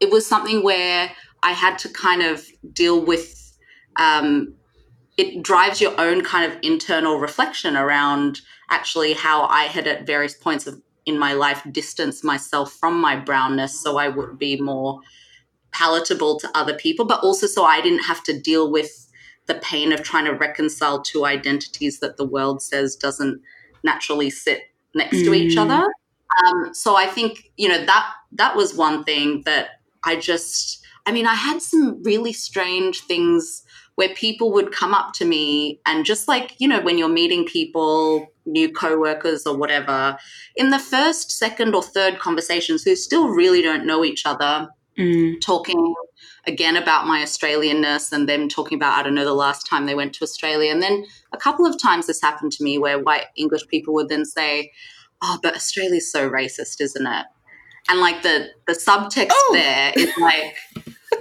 [0.00, 1.10] it was something where
[1.42, 3.56] I had to kind of deal with
[3.96, 4.54] um,
[5.16, 10.34] it drives your own kind of internal reflection around actually how I had at various
[10.34, 15.00] points of in my life distance myself from my brownness so I would be more
[15.74, 19.10] palatable to other people, but also so I didn't have to deal with
[19.46, 23.42] the pain of trying to reconcile two identities that the world says doesn't
[23.82, 24.62] naturally sit
[24.94, 25.24] next mm.
[25.24, 25.62] to each mm.
[25.62, 25.86] other.
[26.46, 30.80] Um, so I think you know that that was one thing that I just.
[31.06, 33.62] I mean, I had some really strange things
[33.96, 37.44] where people would come up to me and just like you know when you're meeting
[37.44, 40.16] people new coworkers or whatever
[40.56, 45.40] in the first second or third conversations who still really don't know each other mm.
[45.40, 45.94] talking
[46.46, 49.94] again about my Australianness and them talking about, I don't know, the last time they
[49.94, 50.70] went to Australia.
[50.70, 54.08] And then a couple of times this happened to me where white English people would
[54.08, 54.72] then say,
[55.22, 57.26] Oh, but Australia's so racist, isn't it?
[57.88, 59.50] And like the the subtext oh.
[59.54, 60.56] there is like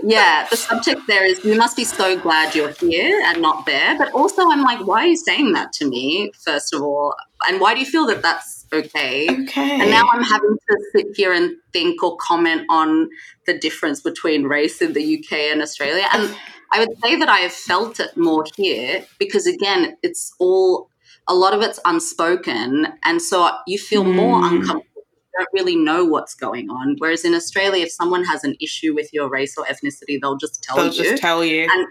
[0.06, 3.98] yeah, the subject there is you must be so glad you're here and not there.
[3.98, 7.16] But also, I'm like, why are you saying that to me, first of all?
[7.48, 9.28] And why do you feel that that's okay?
[9.30, 9.82] Okay.
[9.82, 13.10] And now I'm having to sit here and think or comment on
[13.46, 16.06] the difference between race in the UK and Australia.
[16.14, 16.36] And
[16.72, 20.90] I would say that I have felt it more here because, again, it's all
[21.30, 22.88] a lot of it's unspoken.
[23.04, 24.16] And so you feel mm.
[24.16, 24.93] more uncomfortable
[25.38, 26.96] don't really know what's going on.
[27.00, 30.64] Whereas in Australia, if someone has an issue with your race or ethnicity, they'll just
[30.64, 30.92] tell they'll you.
[30.92, 31.64] They'll just tell you.
[31.64, 31.88] And,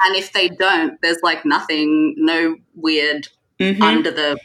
[0.00, 3.28] and if they don't, there's like nothing, no weird
[3.58, 3.82] mm-hmm.
[3.82, 4.38] under the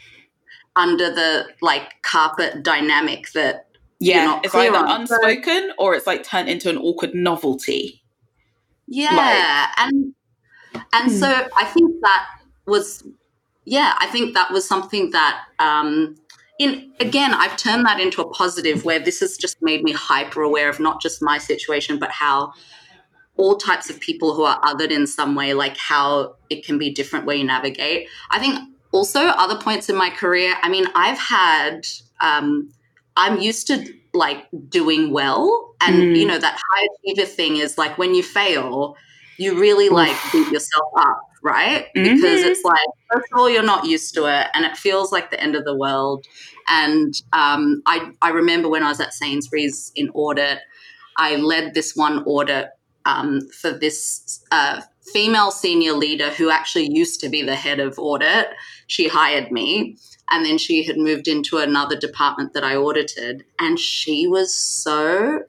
[0.74, 3.68] under the like carpet dynamic that
[4.00, 5.02] yeah, it's either on.
[5.02, 8.02] unspoken or it's like turned into an awkward novelty.
[8.88, 10.14] Yeah, like, and
[10.92, 11.16] and hmm.
[11.18, 12.26] so I think that
[12.66, 13.04] was
[13.64, 16.16] yeah, I think that was something that um,
[16.58, 20.42] in again i've turned that into a positive where this has just made me hyper
[20.42, 22.52] aware of not just my situation but how
[23.36, 26.90] all types of people who are othered in some way like how it can be
[26.90, 28.06] different where you navigate.
[28.30, 28.58] I think
[28.92, 31.80] also other points in my career i mean i've had
[32.20, 32.70] um,
[33.16, 33.84] i'm used to
[34.14, 36.16] like doing well and mm.
[36.16, 38.94] you know that high achiever thing is like when you fail
[39.38, 41.86] you really like beat yourself up right?
[41.96, 42.14] Mm-hmm.
[42.14, 42.78] Because it's like,
[43.12, 45.64] first of all, you're not used to it and it feels like the end of
[45.64, 46.24] the world.
[46.68, 50.60] And um, I, I remember when I was at Sainsbury's in audit,
[51.16, 52.70] I led this one audit
[53.04, 54.80] um, for this uh,
[55.12, 58.48] female senior leader who actually used to be the head of audit.
[58.86, 59.96] She hired me
[60.30, 63.44] and then she had moved into another department that I audited.
[63.58, 65.40] And she was so,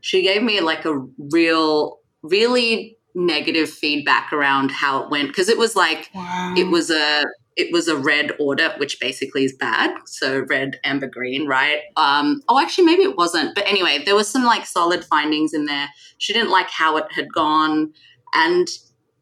[0.00, 0.98] she gave me like a
[1.30, 6.54] real, really negative feedback around how it went because it was like wow.
[6.56, 7.24] it was a
[7.56, 12.40] it was a red audit which basically is bad so red amber green right um
[12.48, 15.88] oh actually maybe it wasn't but anyway there was some like solid findings in there
[16.16, 17.92] she didn't like how it had gone
[18.34, 18.68] and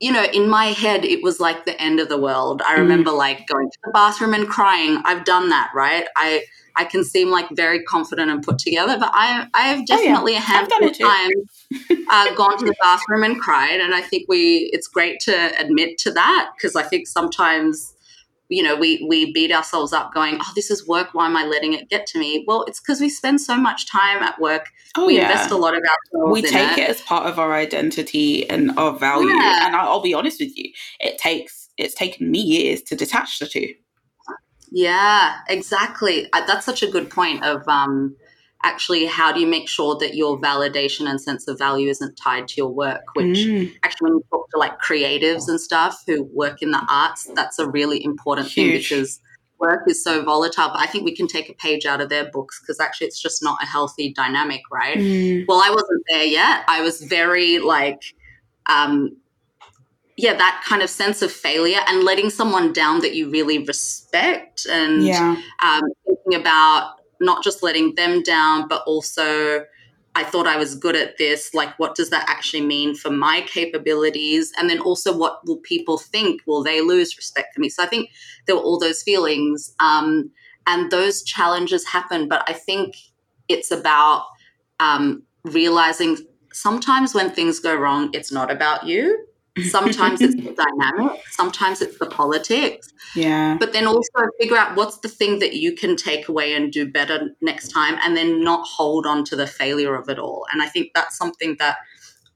[0.01, 2.79] you know in my head it was like the end of the world i mm.
[2.79, 3.19] remember mm.
[3.19, 6.43] like going to the bathroom and crying i've done that right i
[6.77, 10.37] I can seem like very confident and put together, but I I have definitely oh,
[10.37, 10.39] yeah.
[10.39, 11.67] a handful of times
[12.09, 15.99] uh, gone to the bathroom and cried, and I think we it's great to admit
[15.99, 17.95] to that because I think sometimes
[18.51, 21.45] you know we we beat ourselves up going oh this is work why am i
[21.45, 24.67] letting it get to me well it's because we spend so much time at work
[24.97, 25.23] oh, we yeah.
[25.23, 26.81] invest a lot of ourselves we take it.
[26.81, 26.91] it.
[26.91, 29.67] as part of our identity and our value yeah.
[29.67, 33.39] and I'll, I'll be honest with you it takes it's taken me years to detach
[33.39, 33.73] the two
[34.73, 36.29] yeah, exactly.
[36.33, 38.17] That's such a good point of um,
[38.63, 42.49] actually how do you make sure that your validation and sense of value isn't tied
[42.49, 43.73] to your work, which mm.
[43.83, 47.59] actually when you talk to like creatives and stuff who work in the arts, that's
[47.59, 48.89] a really important Huge.
[48.89, 49.21] thing because
[49.59, 50.69] work is so volatile.
[50.69, 53.21] But I think we can take a page out of their books because actually it's
[53.21, 54.99] just not a healthy dynamic, right?
[54.99, 55.47] Mm.
[55.47, 56.65] Well, I wasn't there yet.
[56.69, 58.03] I was very like
[58.67, 59.17] um,
[60.17, 64.67] yeah, that kind of sense of failure and letting someone down that you really respect
[64.67, 65.37] and yeah.
[65.63, 69.65] um, thinking about not just letting them down, but also
[70.17, 71.55] I thought I was good at this.
[71.55, 74.53] Like, what does that actually mean for my capabilities?
[74.59, 76.43] And then also, what will people think?
[76.47, 77.69] Will they lose respect for me?
[77.69, 78.11] So I think
[78.47, 79.73] there were all those feelings.
[79.79, 80.31] Um,
[80.67, 82.29] and those challenges happen.
[82.29, 82.97] But I think
[83.49, 84.27] it's about
[84.79, 86.19] um, realizing
[86.53, 89.27] sometimes when things go wrong, it's not about you
[89.65, 92.93] Sometimes it's the dynamic, sometimes it's the politics.
[93.15, 93.57] Yeah.
[93.59, 94.07] But then also
[94.39, 97.99] figure out what's the thing that you can take away and do better next time
[98.03, 100.47] and then not hold on to the failure of it all.
[100.53, 101.79] And I think that's something that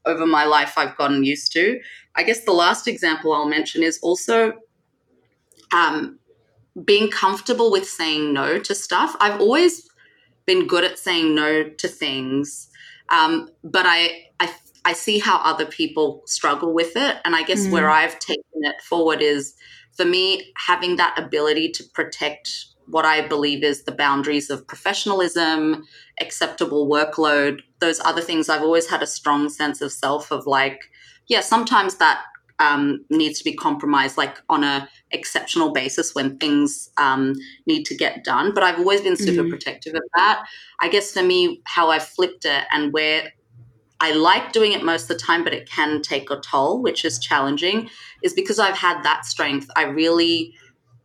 [0.05, 1.79] over my life I've gotten used to.
[2.15, 4.53] I guess the last example I'll mention is also
[5.73, 6.19] um,
[6.83, 9.15] being comfortable with saying no to stuff.
[9.19, 9.87] I've always
[10.45, 12.69] been good at saying no to things,
[13.09, 14.53] um, but I, I
[14.85, 17.71] I see how other people struggle with it, and I guess mm.
[17.71, 19.55] where I've taken it forward is
[19.97, 25.85] for me having that ability to protect what I believe is the boundaries of professionalism,
[26.21, 28.47] acceptable workload, those other things.
[28.47, 30.79] I've always had a strong sense of self of like,
[31.27, 32.21] yeah, sometimes that
[32.59, 37.33] um, needs to be compromised, like on a exceptional basis when things um,
[37.65, 38.53] need to get done.
[38.53, 39.49] But I've always been super mm.
[39.49, 40.45] protective of that.
[40.79, 43.33] I guess for me, how I've flipped it and where
[44.05, 47.03] I like doing it most of the time, but it can take a toll, which
[47.03, 47.89] is challenging,
[48.21, 49.67] is because I've had that strength.
[49.75, 50.53] I really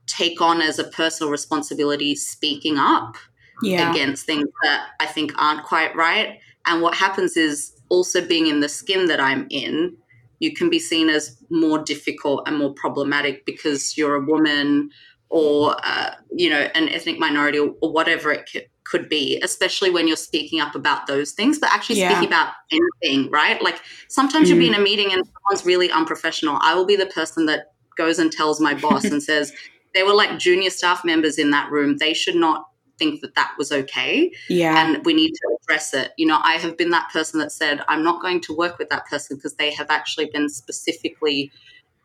[0.06, 3.16] take on as a personal responsibility speaking up
[3.62, 3.90] yeah.
[3.90, 6.40] against things that I think aren't quite right.
[6.66, 9.96] And what happens is also being in the skin that I'm in,
[10.38, 14.90] you can be seen as more difficult and more problematic because you're a woman
[15.30, 19.88] or uh, you know an ethnic minority or, or whatever it c- could be especially
[19.88, 22.10] when you're speaking up about those things but actually yeah.
[22.10, 24.50] speaking about anything right like sometimes mm.
[24.50, 27.72] you'll be in a meeting and someone's really unprofessional i will be the person that
[27.96, 29.52] goes and tells my boss and says
[29.94, 32.66] they were like junior staff members in that room they should not
[33.00, 34.30] think that that was okay.
[34.48, 34.78] Yeah.
[34.78, 36.12] And we need to address it.
[36.16, 38.90] You know, I have been that person that said, I'm not going to work with
[38.90, 41.50] that person because they have actually been specifically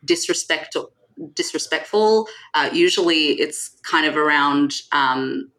[0.03, 0.91] disrespectful.
[1.34, 2.28] Disrespectful.
[2.54, 5.49] Uh, usually, it's kind of around um,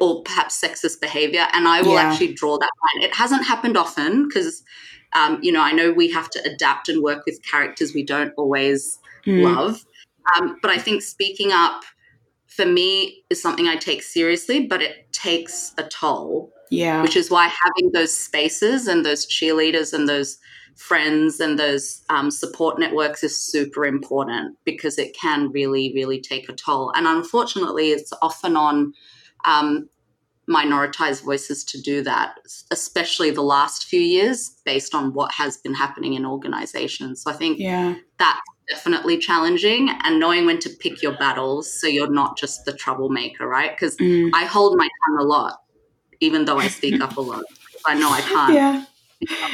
[0.00, 2.02] or perhaps sexist behavior, and I will yeah.
[2.02, 3.04] actually draw that line.
[3.08, 4.62] It hasn't happened often because,
[5.14, 8.32] um, you know, I know we have to adapt and work with characters we don't
[8.36, 9.42] always mm.
[9.42, 9.84] love.
[10.36, 11.84] Um, but I think speaking up
[12.46, 16.52] for me is something I take seriously, but it takes a toll.
[16.70, 17.02] Yeah.
[17.02, 20.38] Which is why having those spaces and those cheerleaders and those
[20.78, 26.48] friends and those um, support networks is super important because it can really, really take
[26.48, 26.92] a toll.
[26.94, 28.94] And unfortunately, it's often on
[29.44, 29.88] um,
[30.48, 32.36] minoritized voices to do that,
[32.70, 37.22] especially the last few years, based on what has been happening in organizations.
[37.22, 37.96] So I think yeah.
[38.18, 42.72] that's definitely challenging and knowing when to pick your battles so you're not just the
[42.72, 43.72] troublemaker, right?
[43.72, 44.30] Because mm.
[44.32, 45.60] I hold my tongue a lot,
[46.20, 47.42] even though I speak up a lot.
[47.84, 48.54] I know I can't.
[48.54, 48.84] Yeah.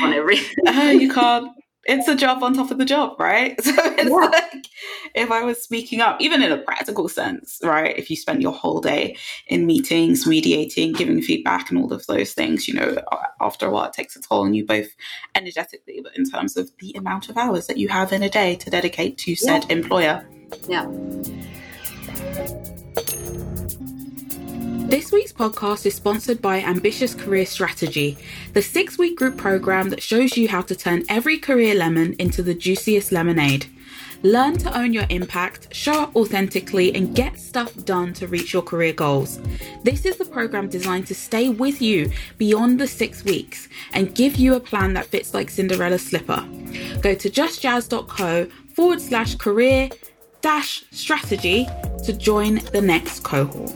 [0.01, 0.55] On everything.
[0.67, 1.51] uh, you can't
[1.87, 3.59] it's a job on top of the job, right?
[3.65, 4.17] So it's yeah.
[4.17, 4.67] like
[5.15, 7.97] if I was speaking up, even in a practical sense, right?
[7.99, 9.17] If you spent your whole day
[9.49, 12.97] in meetings, mediating, giving feedback, and all of those things, you know,
[13.41, 14.89] after a while it takes a toll on you both
[15.35, 18.55] energetically, but in terms of the amount of hours that you have in a day
[18.57, 19.77] to dedicate to said yeah.
[19.77, 20.29] employer.
[20.69, 20.87] Yeah.
[24.87, 28.19] This week's podcast is sponsored by Ambitious Career Strategy,
[28.53, 32.43] the six week group program that shows you how to turn every career lemon into
[32.43, 33.67] the juiciest lemonade.
[34.23, 38.63] Learn to own your impact, show up authentically, and get stuff done to reach your
[38.63, 39.41] career goals.
[39.83, 44.37] This is the program designed to stay with you beyond the six weeks and give
[44.37, 46.47] you a plan that fits like Cinderella's slipper.
[47.01, 49.89] Go to justjazz.co forward slash career
[50.43, 51.67] dash strategy
[52.05, 53.73] to join the next cohort.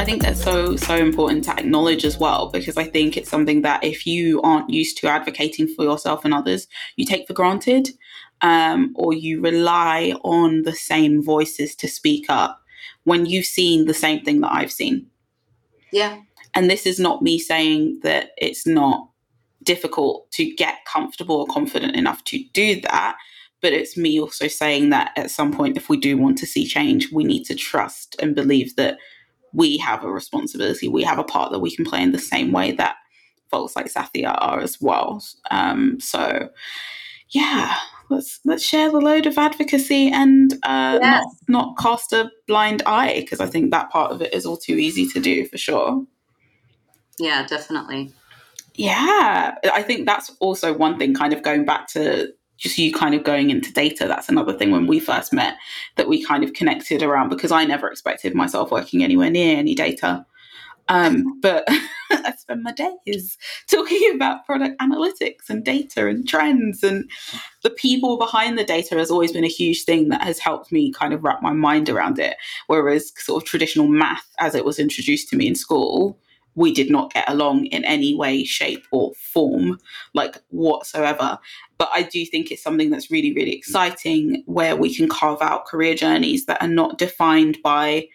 [0.00, 3.60] I think that's so, so important to acknowledge as well, because I think it's something
[3.60, 7.90] that if you aren't used to advocating for yourself and others, you take for granted,
[8.40, 12.62] um, or you rely on the same voices to speak up
[13.04, 15.06] when you've seen the same thing that I've seen.
[15.92, 16.22] Yeah.
[16.54, 19.06] And this is not me saying that it's not
[19.64, 23.18] difficult to get comfortable or confident enough to do that.
[23.60, 26.66] But it's me also saying that at some point, if we do want to see
[26.66, 28.96] change, we need to trust and believe that
[29.52, 30.88] we have a responsibility.
[30.88, 32.96] We have a part that we can play in the same way that
[33.50, 35.22] folks like Sathya are as well.
[35.50, 36.48] Um, so,
[37.30, 37.76] yeah,
[38.08, 41.24] let's let's share the load of advocacy and uh, yes.
[41.48, 44.56] not not cast a blind eye because I think that part of it is all
[44.56, 46.04] too easy to do for sure.
[47.18, 48.12] Yeah, definitely.
[48.74, 51.14] Yeah, I think that's also one thing.
[51.14, 54.06] Kind of going back to just you kind of going into data.
[54.06, 55.56] That's another thing when we first met
[55.96, 59.74] that we kind of connected around because I never expected myself working anywhere near any
[59.74, 60.24] data.
[60.88, 61.64] Um, but
[62.10, 63.38] I spend my days
[63.68, 67.08] talking about product analytics and data and trends, and
[67.62, 70.92] the people behind the data has always been a huge thing that has helped me
[70.92, 72.36] kind of wrap my mind around it.
[72.66, 76.18] Whereas, sort of traditional math, as it was introduced to me in school,
[76.54, 79.78] we did not get along in any way, shape, or form,
[80.14, 81.38] like whatsoever.
[81.78, 85.66] But I do think it's something that's really, really exciting where we can carve out
[85.66, 88.08] career journeys that are not defined by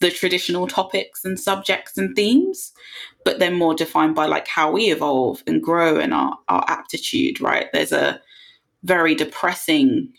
[0.00, 2.72] the traditional topics and subjects and themes,
[3.24, 7.40] but they're more defined by like how we evolve and grow and our, our aptitude,
[7.40, 7.66] right?
[7.72, 8.20] There's a
[8.84, 10.12] very depressing,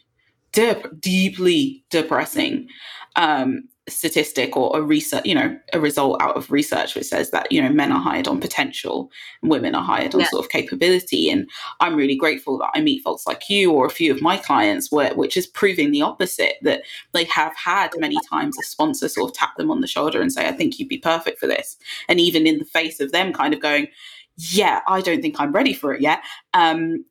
[0.51, 2.67] dep- deeply depressing
[3.15, 7.51] um, statistic or a research, you know, a result out of research which says that,
[7.51, 9.11] you know, men are hired on potential
[9.41, 10.27] and women are hired on yeah.
[10.29, 11.29] sort of capability.
[11.29, 14.37] And I'm really grateful that I meet folks like you or a few of my
[14.37, 16.83] clients where which is proving the opposite, that
[17.13, 20.31] they have had many times a sponsor sort of tap them on the shoulder and
[20.31, 21.77] say, I think you'd be perfect for this.
[22.07, 23.87] And even in the face of them kind of going,
[24.37, 26.21] Yeah, I don't think I'm ready for it yet.
[26.53, 27.05] Um,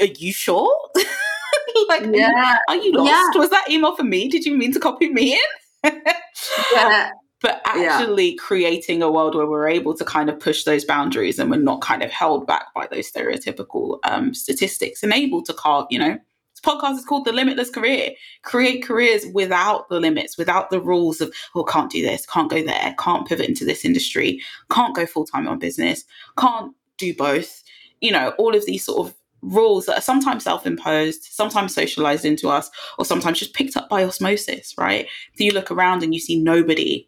[0.00, 0.76] are you sure?
[1.88, 2.58] like, yeah.
[2.68, 3.10] are you lost?
[3.34, 3.40] Yeah.
[3.40, 4.28] Was that email for me?
[4.28, 5.38] Did you mean to copy me in?
[5.84, 7.10] Yeah.
[7.42, 8.36] But actually yeah.
[8.38, 11.80] creating a world where we're able to kind of push those boundaries and we're not
[11.80, 16.18] kind of held back by those stereotypical um, statistics and able to carve, you know,
[16.60, 18.10] this podcast is called The Limitless Career.
[18.42, 22.62] Create careers without the limits, without the rules of, oh, can't do this, can't go
[22.62, 26.04] there, can't pivot into this industry, can't go full time on business,
[26.38, 27.62] can't do both.
[28.00, 32.48] You know, all of these sort of rules that are sometimes self-imposed sometimes socialized into
[32.48, 35.06] us or sometimes just picked up by osmosis right?
[35.36, 37.06] So you look around and you see nobody.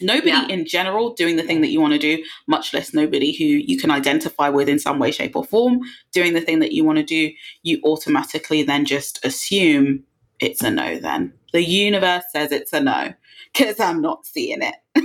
[0.00, 0.48] Nobody yeah.
[0.48, 3.78] in general doing the thing that you want to do much less nobody who you
[3.78, 5.80] can identify with in some way shape or form
[6.12, 7.30] doing the thing that you want to do.
[7.62, 10.02] You automatically then just assume
[10.40, 11.32] it's a no then.
[11.52, 13.14] The universe says it's a no
[13.52, 14.74] because i'm not seeing it.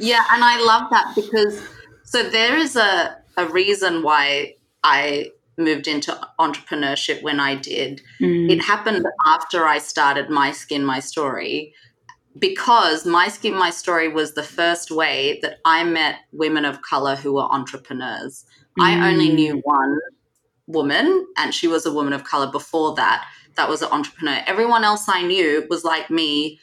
[0.00, 1.66] Yeah and i love that because
[2.04, 8.00] so there is a a reason why I moved into entrepreneurship when I did.
[8.20, 8.50] Mm.
[8.50, 11.74] It happened after I started My Skin, My Story
[12.38, 17.16] because My Skin, My Story was the first way that I met women of color
[17.16, 18.44] who were entrepreneurs.
[18.78, 18.84] Mm.
[18.84, 19.60] I only knew mm.
[19.64, 19.98] one
[20.66, 23.26] woman, and she was a woman of color before that.
[23.56, 24.42] That was an entrepreneur.
[24.46, 26.60] Everyone else I knew was like me,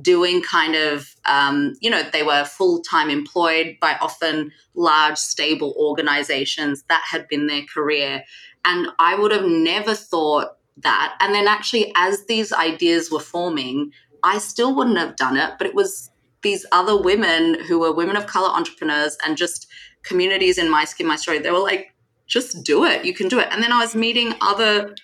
[0.00, 5.74] doing kind of, um, you know, they were full time employed by often large, stable
[5.78, 6.84] organizations.
[6.88, 8.24] That had been their career.
[8.64, 11.16] And I would have never thought that.
[11.20, 13.92] And then actually, as these ideas were forming,
[14.22, 16.10] I still wouldn't have done it, but it was
[16.42, 19.66] these other women who were women of color entrepreneurs and just
[20.02, 21.38] communities in my skin, my story.
[21.38, 21.94] They were like,
[22.26, 23.04] just do it.
[23.04, 23.48] You can do it.
[23.50, 24.94] And then I was meeting other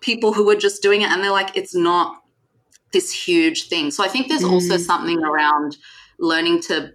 [0.00, 2.21] people who were just doing it and they're like, it's not
[2.92, 3.90] this huge thing.
[3.90, 4.52] So I think there's mm.
[4.52, 5.76] also something around
[6.18, 6.92] learning to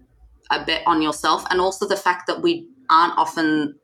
[0.49, 3.75] uh, bet on yourself and also the fact that we aren't often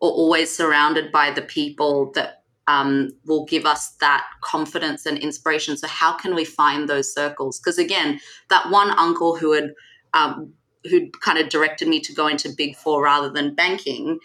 [0.00, 5.76] or always surrounded by the people that um, will give us that confidence and inspiration.
[5.76, 7.58] So how can we find those circles?
[7.58, 9.74] Because again, that one uncle who had
[10.14, 10.52] um,
[10.88, 14.18] who kind of directed me to go into Big Four rather than banking,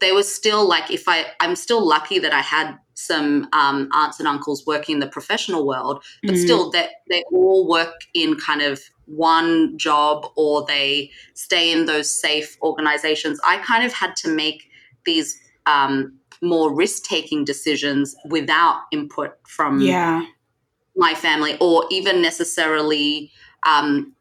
[0.00, 4.18] they were still like, if I, I'm still lucky that I had some um, aunts
[4.18, 6.42] and uncles working in the professional world, but mm.
[6.42, 12.10] still they, they all work in kind of one job or they stay in those
[12.10, 13.40] safe organizations.
[13.46, 14.68] I kind of had to make
[15.04, 20.24] these um, more risk taking decisions without input from yeah.
[20.96, 23.30] my family or even necessarily
[23.62, 24.12] um,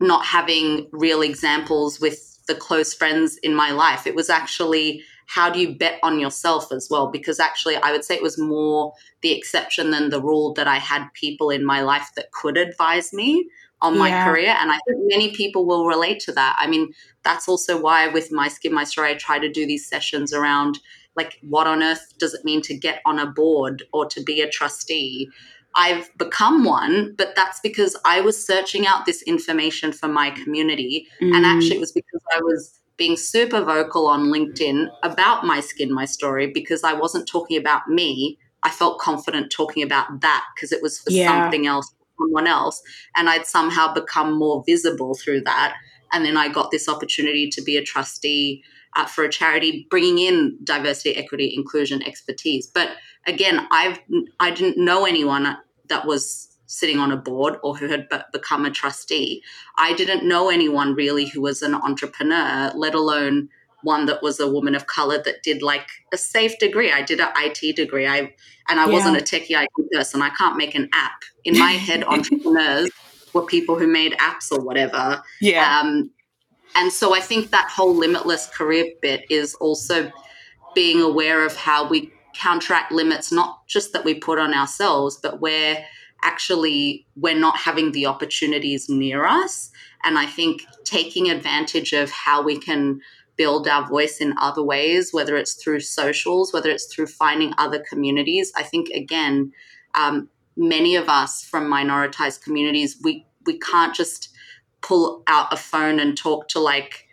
[0.00, 4.08] not having real examples with the close friends in my life.
[4.08, 7.08] It was actually how do you bet on yourself as well?
[7.08, 10.76] Because actually, I would say it was more the exception than the rule that I
[10.76, 13.48] had people in my life that could advise me
[13.80, 14.24] on my yeah.
[14.24, 14.56] career.
[14.60, 16.56] And I think many people will relate to that.
[16.58, 19.86] I mean, that's also why with My Skin, My Story, I try to do these
[19.86, 20.78] sessions around
[21.16, 24.40] like, what on earth does it mean to get on a board or to be
[24.40, 25.28] a trustee?
[25.76, 31.06] I've become one, but that's because I was searching out this information for my community.
[31.20, 31.34] Mm.
[31.34, 35.92] And actually, it was because I was being super vocal on LinkedIn about my skin,
[35.92, 38.38] my story, because I wasn't talking about me.
[38.62, 41.26] I felt confident talking about that because it was for yeah.
[41.26, 42.82] something else, someone else.
[43.16, 45.74] And I'd somehow become more visible through that.
[46.12, 48.62] And then I got this opportunity to be a trustee
[48.96, 52.68] uh, for a charity, bringing in diversity, equity, inclusion expertise.
[52.68, 52.90] But
[53.26, 53.98] again, I've
[54.38, 55.56] I didn't know anyone
[55.88, 59.42] that was sitting on a board or who had become a trustee.
[59.76, 63.48] I didn't know anyone really who was an entrepreneur, let alone
[63.82, 66.90] one that was a woman of color that did like a safe degree.
[66.90, 68.06] I did an IT degree.
[68.06, 68.34] I
[68.68, 68.92] and I yeah.
[68.92, 70.22] wasn't a techie IT person.
[70.22, 71.22] I can't make an app.
[71.44, 72.90] In my head, entrepreneurs
[73.34, 75.22] were people who made apps or whatever.
[75.40, 75.80] Yeah.
[75.80, 76.10] Um,
[76.74, 80.10] and so I think that whole limitless career bit is also
[80.74, 85.40] being aware of how we counteract limits, not just that we put on ourselves, but
[85.40, 85.84] where
[86.24, 89.70] actually we're not having the opportunities near us.
[90.02, 93.00] And I think taking advantage of how we can
[93.36, 97.82] build our voice in other ways, whether it's through socials, whether it's through finding other
[97.88, 98.52] communities.
[98.56, 99.52] I think, again,
[99.94, 104.30] um, many of us from minoritized communities, we, we can't just
[104.82, 107.06] pull out a phone and talk to like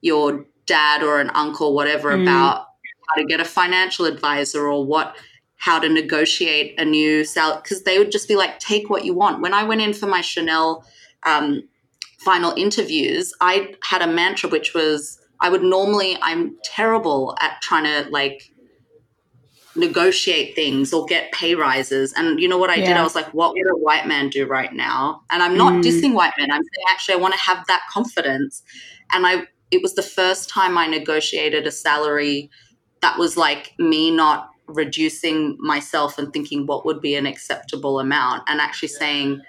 [0.00, 2.22] your dad or an uncle, whatever, mm.
[2.22, 2.66] about
[3.08, 5.16] how to get a financial advisor or what
[5.64, 9.14] how to negotiate a new salary because they would just be like take what you
[9.14, 10.84] want when i went in for my chanel
[11.24, 11.62] um,
[12.18, 17.84] final interviews i had a mantra which was I would normally, I'm terrible at trying
[17.84, 18.50] to like
[19.76, 22.14] negotiate things or get pay rises.
[22.14, 22.86] And you know what I yeah.
[22.86, 22.96] did?
[22.96, 25.20] I was like, what would a white man do right now?
[25.30, 25.82] And I'm not mm.
[25.82, 26.50] dissing white men.
[26.50, 28.62] I'm saying actually I want to have that confidence.
[29.12, 32.48] And I it was the first time I negotiated a salary
[33.02, 38.42] that was like me not reducing myself and thinking what would be an acceptable amount
[38.48, 39.40] and actually saying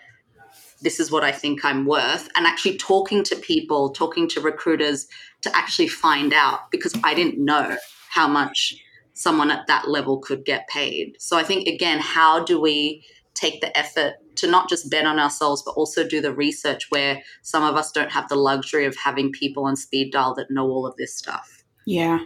[0.82, 5.08] this is what I think I'm worth and actually talking to people, talking to recruiters
[5.42, 7.78] to actually find out because I didn't know
[8.10, 8.76] how much
[9.14, 11.16] someone at that level could get paid.
[11.20, 15.20] So I think, again, how do we take the effort to not just bet on
[15.20, 18.96] ourselves, but also do the research where some of us don't have the luxury of
[18.98, 21.64] having people on speed dial that know all of this stuff?
[21.86, 22.20] Yeah.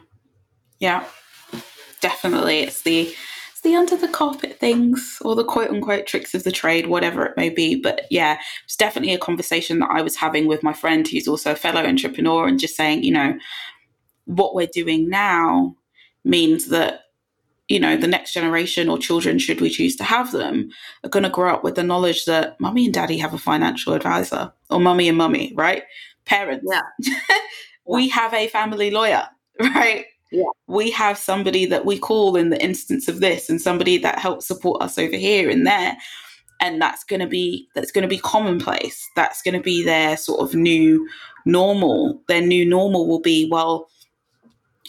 [0.80, 1.06] Yeah.
[2.02, 2.60] Definitely.
[2.60, 3.14] It's the
[3.52, 7.26] it's the under the carpet things or the quote unquote tricks of the trade, whatever
[7.26, 7.76] it may be.
[7.76, 11.52] But yeah, it's definitely a conversation that I was having with my friend who's also
[11.52, 13.38] a fellow entrepreneur and just saying, you know,
[14.26, 15.76] what we're doing now
[16.24, 17.02] means that
[17.68, 20.70] you know the next generation or children should we choose to have them
[21.04, 23.93] are going to grow up with the knowledge that mummy and daddy have a financial
[23.93, 25.84] advisor or mummy and mummy right
[26.26, 27.16] parents yeah.
[27.86, 29.28] we have a family lawyer
[29.60, 30.44] right yeah.
[30.68, 34.48] we have somebody that we call in the instance of this and somebody that helps
[34.48, 35.98] support us over here and there.
[36.62, 39.08] And that's going to be that's going to be commonplace.
[39.16, 41.08] That's going to be their sort of new
[41.46, 42.22] normal.
[42.28, 43.90] Their new normal will be well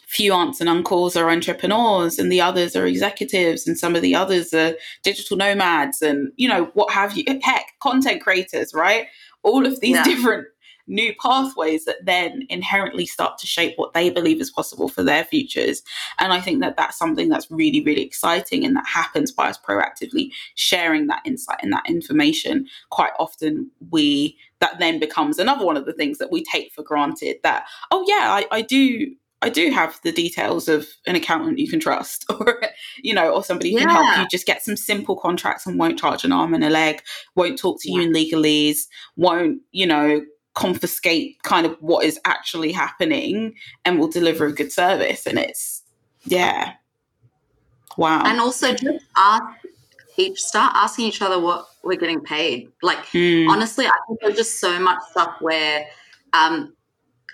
[0.09, 4.12] few aunts and uncles are entrepreneurs and the others are executives and some of the
[4.12, 4.74] others are
[5.05, 7.22] digital nomads and you know what have you.
[7.43, 9.07] Heck content creators right?
[9.45, 10.05] All of these yeah.
[10.05, 10.49] different
[10.91, 15.24] new pathways that then inherently start to shape what they believe is possible for their
[15.24, 15.82] futures.
[16.18, 18.64] And I think that that's something that's really, really exciting.
[18.64, 22.66] And that happens by us proactively sharing that insight and that information.
[22.91, 26.82] Quite often, we that then becomes another one of the things that we take for
[26.82, 31.59] granted that, oh, yeah, I, I do I do have the details of an accountant
[31.59, 32.61] you can trust, or
[33.03, 33.80] you know, or somebody yeah.
[33.80, 36.70] can help you just get some simple contracts and won't charge an arm and a
[36.70, 37.03] leg,
[37.36, 38.01] won't talk to yeah.
[38.01, 38.80] you in legalese,
[39.16, 40.20] won't you know
[40.61, 43.54] confiscate kind of what is actually happening
[43.84, 45.26] and will deliver a good service.
[45.26, 45.82] And it's,
[46.24, 46.74] yeah.
[47.96, 48.22] Wow.
[48.26, 49.44] And also just ask
[50.18, 52.68] each, start asking each other what we're getting paid.
[52.82, 53.48] Like, mm.
[53.48, 55.86] honestly, I think there's just so much stuff where,
[56.34, 56.74] um,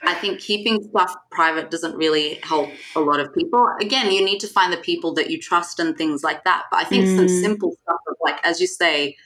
[0.04, 3.66] I think keeping stuff private doesn't really help a lot of people.
[3.80, 6.64] Again, you need to find the people that you trust and things like that.
[6.70, 7.16] But I think mm.
[7.16, 9.16] some simple stuff of like, as you say,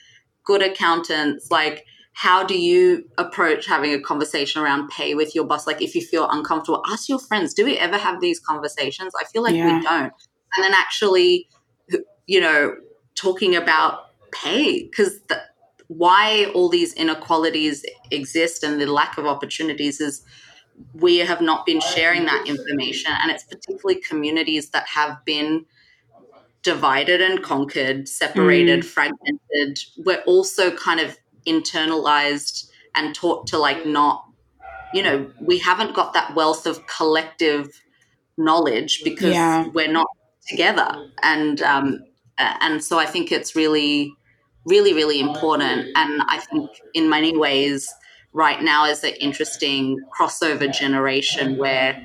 [0.43, 5.65] good accountants, like how do you approach having a conversation around pay with your boss?
[5.65, 9.13] Like, if you feel uncomfortable, ask your friends, do we ever have these conversations?
[9.19, 9.77] I feel like yeah.
[9.77, 10.13] we don't.
[10.55, 11.47] And then actually,
[12.27, 12.75] you know,
[13.15, 15.19] talking about pay, because
[15.87, 20.23] why all these inequalities exist and the lack of opportunities is
[20.93, 23.11] we have not been sharing that information.
[23.21, 25.65] And it's particularly communities that have been
[26.63, 28.85] divided and conquered, separated, mm.
[28.85, 29.79] fragmented.
[29.97, 31.17] We're also kind of
[31.47, 34.25] internalized and taught to like not
[34.93, 37.81] you know we haven't got that wealth of collective
[38.37, 39.67] knowledge because yeah.
[39.73, 40.07] we're not
[40.47, 42.03] together and um
[42.37, 44.13] and so i think it's really
[44.65, 47.93] really really important and i think in many ways
[48.33, 52.01] right now is an interesting crossover generation where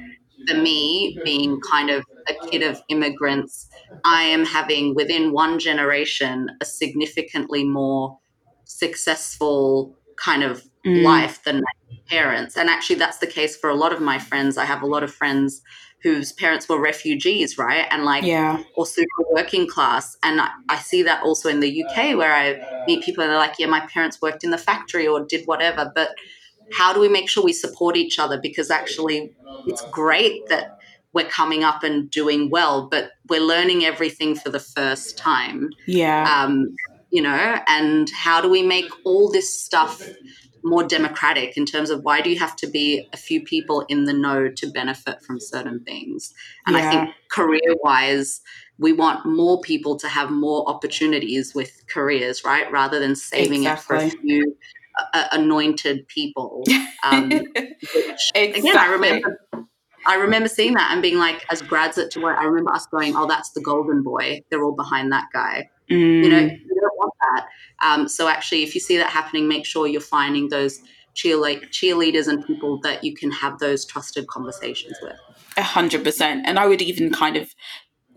[0.48, 3.68] for me being kind of a kid of immigrants
[4.04, 8.18] i am having within one generation a significantly more
[8.66, 11.02] successful kind of mm.
[11.02, 12.56] life than my parents.
[12.56, 14.58] And actually, that's the case for a lot of my friends.
[14.58, 15.62] I have a lot of friends
[16.02, 17.86] whose parents were refugees, right?
[17.90, 20.16] And like, yeah, or super working class.
[20.22, 23.38] And I, I, see that also in the UK where I meet people and they're
[23.38, 25.90] like, yeah, my parents worked in the factory or did whatever.
[25.94, 26.10] But
[26.72, 28.38] how do we make sure we support each other?
[28.38, 29.32] Because actually,
[29.66, 30.78] it's great that
[31.12, 35.70] we're coming up and doing well, but we're learning everything for the first time.
[35.86, 36.30] Yeah.
[36.30, 36.76] Um,
[37.16, 40.06] you know, and how do we make all this stuff
[40.62, 44.04] more democratic in terms of why do you have to be a few people in
[44.04, 46.34] the know to benefit from certain things?
[46.66, 46.86] And yeah.
[46.86, 48.42] I think career wise,
[48.76, 52.70] we want more people to have more opportunities with careers, right?
[52.70, 53.96] Rather than saving exactly.
[53.96, 54.56] it for a few
[55.14, 56.64] uh, anointed people.
[57.02, 57.30] Um,
[57.94, 58.60] which, exactly.
[58.60, 59.38] Again, I remember.
[60.06, 63.16] I remember seeing that and being like, as grads at Deloitte, I remember us going,
[63.16, 64.42] "Oh, that's the golden boy.
[64.50, 66.24] They're all behind that guy." Mm.
[66.24, 67.46] You know, you don't want that.
[67.80, 70.80] Um, so actually, if you see that happening, make sure you're finding those
[71.14, 75.16] cheerleaders and people that you can have those trusted conversations with.
[75.56, 76.46] A hundred percent.
[76.46, 77.54] And I would even kind of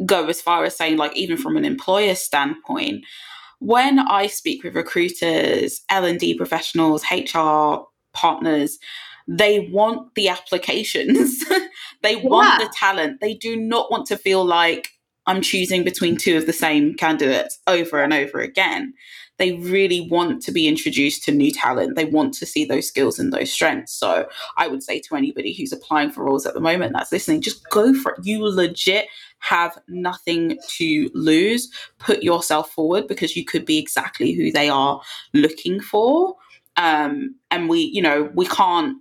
[0.05, 3.05] go as far as saying, like, even from an employer standpoint,
[3.59, 8.79] when I speak with recruiters, L and D professionals, HR partners,
[9.27, 11.43] they want the applications.
[12.01, 12.27] they yeah.
[12.27, 13.21] want the talent.
[13.21, 14.89] They do not want to feel like
[15.25, 18.93] I'm choosing between two of the same candidates over and over again.
[19.37, 21.95] They really want to be introduced to new talent.
[21.95, 23.93] They want to see those skills and those strengths.
[23.93, 24.27] So
[24.57, 27.67] I would say to anybody who's applying for roles at the moment that's listening, just
[27.69, 28.25] go for it.
[28.25, 29.05] You legit
[29.39, 31.69] have nothing to lose.
[31.99, 34.99] Put yourself forward because you could be exactly who they are
[35.33, 36.35] looking for.
[36.75, 38.97] Um, and we, you know, we can't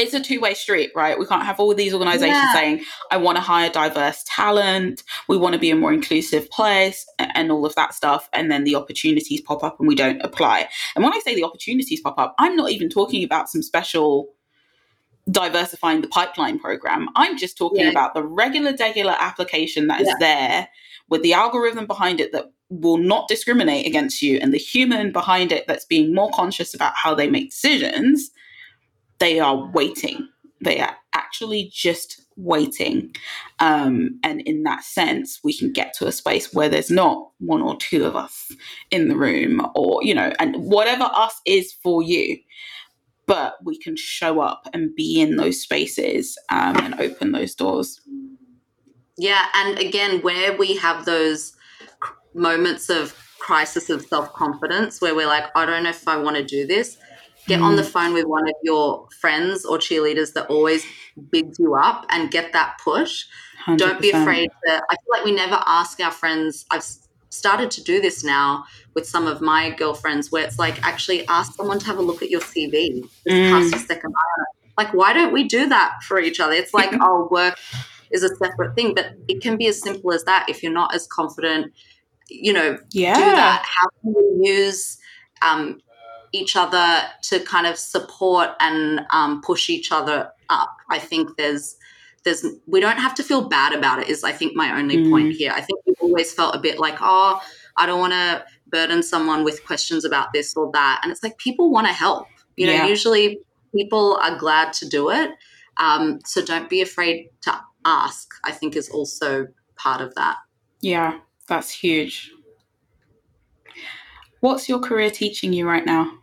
[0.00, 2.52] it's a two-way street right we can't have all these organizations yeah.
[2.52, 7.06] saying i want to hire diverse talent we want to be a more inclusive place
[7.18, 10.68] and all of that stuff and then the opportunities pop up and we don't apply
[10.94, 14.28] and when i say the opportunities pop up i'm not even talking about some special
[15.30, 17.90] diversifying the pipeline program i'm just talking yeah.
[17.90, 20.14] about the regular regular application that is yeah.
[20.18, 20.68] there
[21.10, 25.52] with the algorithm behind it that will not discriminate against you and the human behind
[25.52, 28.30] it that's being more conscious about how they make decisions
[29.20, 30.28] they are waiting.
[30.62, 33.14] They are actually just waiting.
[33.60, 37.62] Um, and in that sense, we can get to a space where there's not one
[37.62, 38.52] or two of us
[38.90, 42.38] in the room, or, you know, and whatever us is for you.
[43.26, 48.00] But we can show up and be in those spaces um, and open those doors.
[49.16, 49.46] Yeah.
[49.54, 51.54] And again, where we have those
[52.34, 56.36] moments of crisis of self confidence where we're like, I don't know if I want
[56.36, 56.98] to do this
[57.50, 57.64] get mm.
[57.64, 57.90] on the mm.
[57.90, 60.84] phone with one of your friends or cheerleaders that always
[61.30, 63.24] bigs you up and get that push.
[63.66, 64.72] do not be afraid to.
[64.74, 66.64] I feel like we never ask our friends.
[66.70, 66.84] I've
[67.30, 71.54] started to do this now with some of my girlfriends where it's like actually ask
[71.54, 73.02] someone to have a look at your CV.
[73.02, 73.50] Just mm.
[73.50, 74.44] cast a second eye
[74.78, 76.52] Like, why don't we do that for each other?
[76.52, 77.58] It's like, oh, work
[78.12, 80.48] is a separate thing, but it can be as simple as that.
[80.48, 81.72] If you're not as confident,
[82.28, 83.14] you know, yeah.
[83.14, 83.64] do that.
[83.66, 84.98] How can you use
[85.42, 85.80] um,
[86.32, 90.76] each other to kind of support and um, push each other up.
[90.90, 91.76] I think there's
[92.24, 94.08] there's we don't have to feel bad about it.
[94.08, 95.10] Is I think my only mm.
[95.10, 95.52] point here.
[95.52, 97.40] I think we always felt a bit like oh
[97.76, 101.38] I don't want to burden someone with questions about this or that, and it's like
[101.38, 102.26] people want to help.
[102.56, 102.86] You know, yeah.
[102.86, 103.40] usually
[103.74, 105.30] people are glad to do it.
[105.78, 108.28] Um, so don't be afraid to ask.
[108.44, 110.36] I think is also part of that.
[110.80, 112.32] Yeah, that's huge.
[114.40, 116.19] What's your career teaching you right now?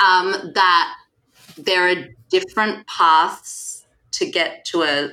[0.00, 0.94] Um, that
[1.56, 5.10] there are different paths to get to a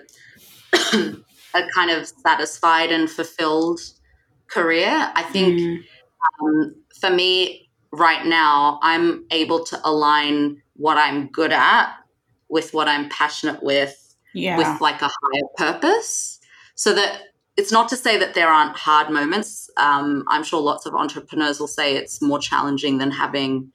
[1.55, 3.79] a kind of satisfied and fulfilled
[4.47, 5.11] career.
[5.15, 5.83] I think mm.
[6.41, 11.95] um, for me right now, I'm able to align what I'm good at
[12.49, 14.57] with what I'm passionate with, yeah.
[14.57, 16.39] with like a higher purpose,
[16.75, 17.21] so that
[17.57, 19.69] it's not to say that there aren't hard moments.
[19.77, 23.71] Um, I'm sure lots of entrepreneurs will say it's more challenging than having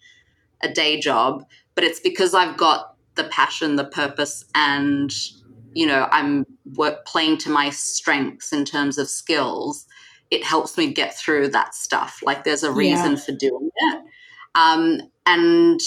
[0.62, 1.44] a day job,
[1.74, 5.12] but it's because I've got the passion, the purpose, and
[5.72, 9.86] you know I'm work playing to my strengths in terms of skills.
[10.30, 12.20] It helps me get through that stuff.
[12.22, 13.18] Like there's a reason yeah.
[13.18, 14.04] for doing it,
[14.54, 15.80] um, and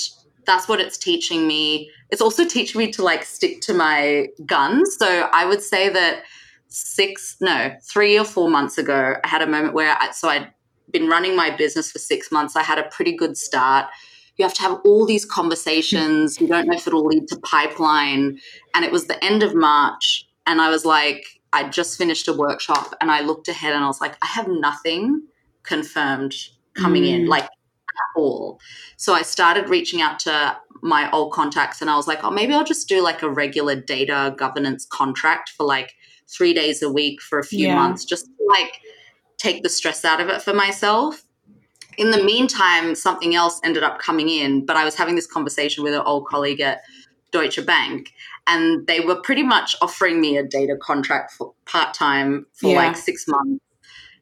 [0.45, 1.89] that's what it's teaching me.
[2.09, 4.97] It's also teaching me to like stick to my guns.
[4.97, 6.23] So I would say that
[6.67, 10.51] six, no, three or four months ago, I had a moment where I, so I'd
[10.91, 12.55] been running my business for six months.
[12.55, 13.87] I had a pretty good start
[14.37, 16.39] you have to have all these conversations.
[16.41, 18.39] You don't know if it'll lead to pipeline.
[18.73, 20.25] And it was the end of March.
[20.47, 23.87] And I was like, I just finished a workshop and I looked ahead and I
[23.87, 25.21] was like, I have nothing
[25.61, 26.33] confirmed
[26.75, 27.13] coming mm.
[27.13, 27.49] in, like at
[28.17, 28.59] all.
[28.97, 32.53] So I started reaching out to my old contacts and I was like, oh, maybe
[32.53, 35.93] I'll just do like a regular data governance contract for like
[36.27, 37.75] three days a week for a few yeah.
[37.75, 38.79] months, just to like
[39.37, 41.23] take the stress out of it for myself
[41.97, 45.83] in the meantime, something else ended up coming in, but I was having this conversation
[45.83, 46.81] with an old colleague at
[47.31, 48.13] Deutsche Bank,
[48.47, 52.77] and they were pretty much offering me a data contract for part time for yeah.
[52.77, 53.63] like six months.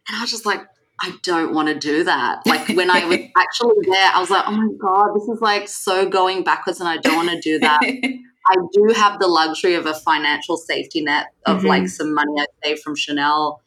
[0.07, 0.61] And I was just like,
[1.01, 2.45] I don't want to do that.
[2.45, 5.67] Like when I was actually there, I was like, oh my God, this is like
[5.67, 7.81] so going backwards and I don't want to do that.
[8.47, 11.67] I do have the luxury of a financial safety net of mm-hmm.
[11.67, 13.61] like some money I saved from Chanel.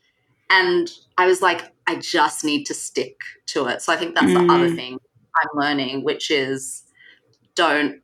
[0.51, 3.83] And I was like, I just need to stick to it.
[3.83, 4.47] So I think that's mm.
[4.47, 4.77] the other mm.
[4.77, 4.99] thing
[5.37, 6.83] I'm learning, which is
[7.55, 8.01] don't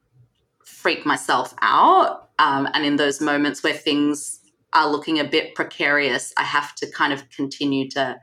[0.65, 2.29] freak myself out.
[2.39, 4.41] Um, and in those moments where things
[4.73, 8.19] are looking a bit precarious, I have to kind of continue to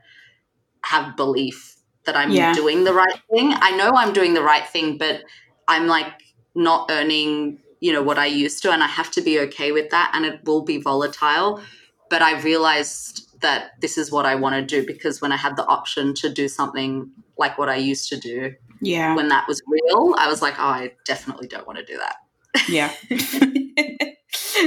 [0.84, 2.54] have belief that I'm yeah.
[2.54, 3.52] doing the right thing.
[3.54, 5.22] I know I'm doing the right thing, but
[5.68, 6.12] I'm like
[6.54, 9.90] not earning, you know, what I used to, and I have to be okay with
[9.90, 10.12] that.
[10.14, 11.62] And it will be volatile.
[12.08, 15.56] But I realized that this is what I want to do because when I had
[15.56, 19.62] the option to do something like what I used to do, yeah, when that was
[19.66, 22.16] real, I was like, oh, I definitely don't want to do that.
[22.68, 22.92] Yeah.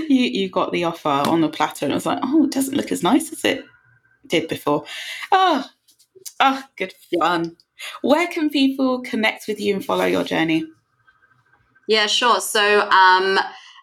[0.08, 2.76] you you got the offer on the platter, and I was like, oh, it doesn't
[2.76, 3.66] look as nice as it
[4.28, 4.86] did before.
[5.32, 5.66] Oh,
[6.40, 7.58] oh, good fun.
[8.02, 10.66] Where can people connect with you and follow your journey?
[11.88, 12.40] Yeah, sure.
[12.40, 13.40] So, um,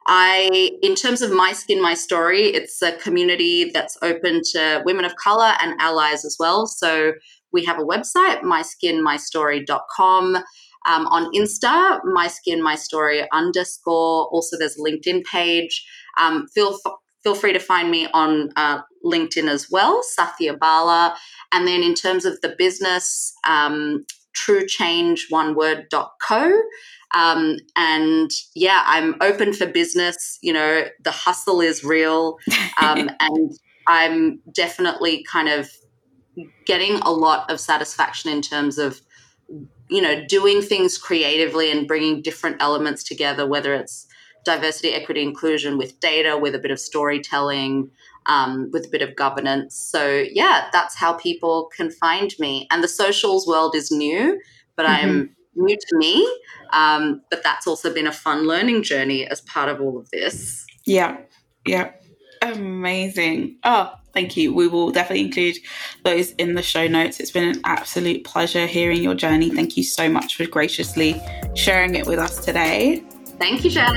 [0.08, 5.04] I, in terms of My Skin, My Story, it's a community that's open to women
[5.04, 6.66] of color and allies as well.
[6.66, 7.12] So
[7.52, 10.36] we have a website, myskinmystory.com.
[10.86, 14.28] Um, on Insta, my skin, my story underscore.
[14.28, 15.84] Also, there's a LinkedIn page.
[16.18, 16.78] Um, feel
[17.22, 21.14] feel free to find me on uh, LinkedIn as well, Sathya Bala.
[21.52, 24.06] And then in terms of the business, um,
[24.38, 26.62] truechangeoneword.co.
[27.14, 30.38] Um, and yeah, I'm open for business.
[30.42, 32.38] You know, the hustle is real.
[32.82, 33.52] Um, and
[33.86, 35.70] I'm definitely kind of
[36.66, 39.00] getting a lot of satisfaction in terms of,
[39.88, 44.06] you know, doing things creatively and bringing different elements together, whether it's
[44.44, 47.90] diversity, equity, inclusion with data, with a bit of storytelling,
[48.26, 49.74] um, with a bit of governance.
[49.74, 52.66] So, yeah, that's how people can find me.
[52.70, 54.40] And the socials world is new,
[54.76, 55.06] but mm-hmm.
[55.06, 56.40] I'm new to me.
[56.72, 60.66] Um, but that's also been a fun learning journey as part of all of this.
[60.84, 61.18] Yeah,
[61.66, 61.92] yeah.
[62.42, 63.56] Amazing.
[63.64, 64.54] Oh, thank you.
[64.54, 65.56] We will definitely include
[66.04, 67.20] those in the show notes.
[67.20, 69.50] It's been an absolute pleasure hearing your journey.
[69.50, 71.20] Thank you so much for graciously
[71.54, 73.02] sharing it with us today.
[73.38, 73.92] Thank you, Jazz.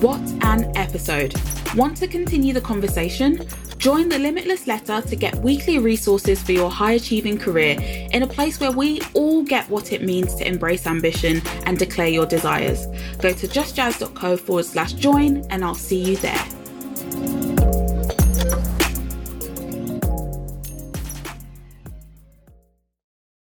[0.00, 1.34] What an episode!
[1.74, 3.48] Want to continue the conversation?
[3.84, 7.76] Join the Limitless Letter to get weekly resources for your high achieving career
[8.14, 12.08] in a place where we all get what it means to embrace ambition and declare
[12.08, 12.86] your desires.
[13.18, 16.42] Go to justjazz.co forward slash join, and I'll see you there.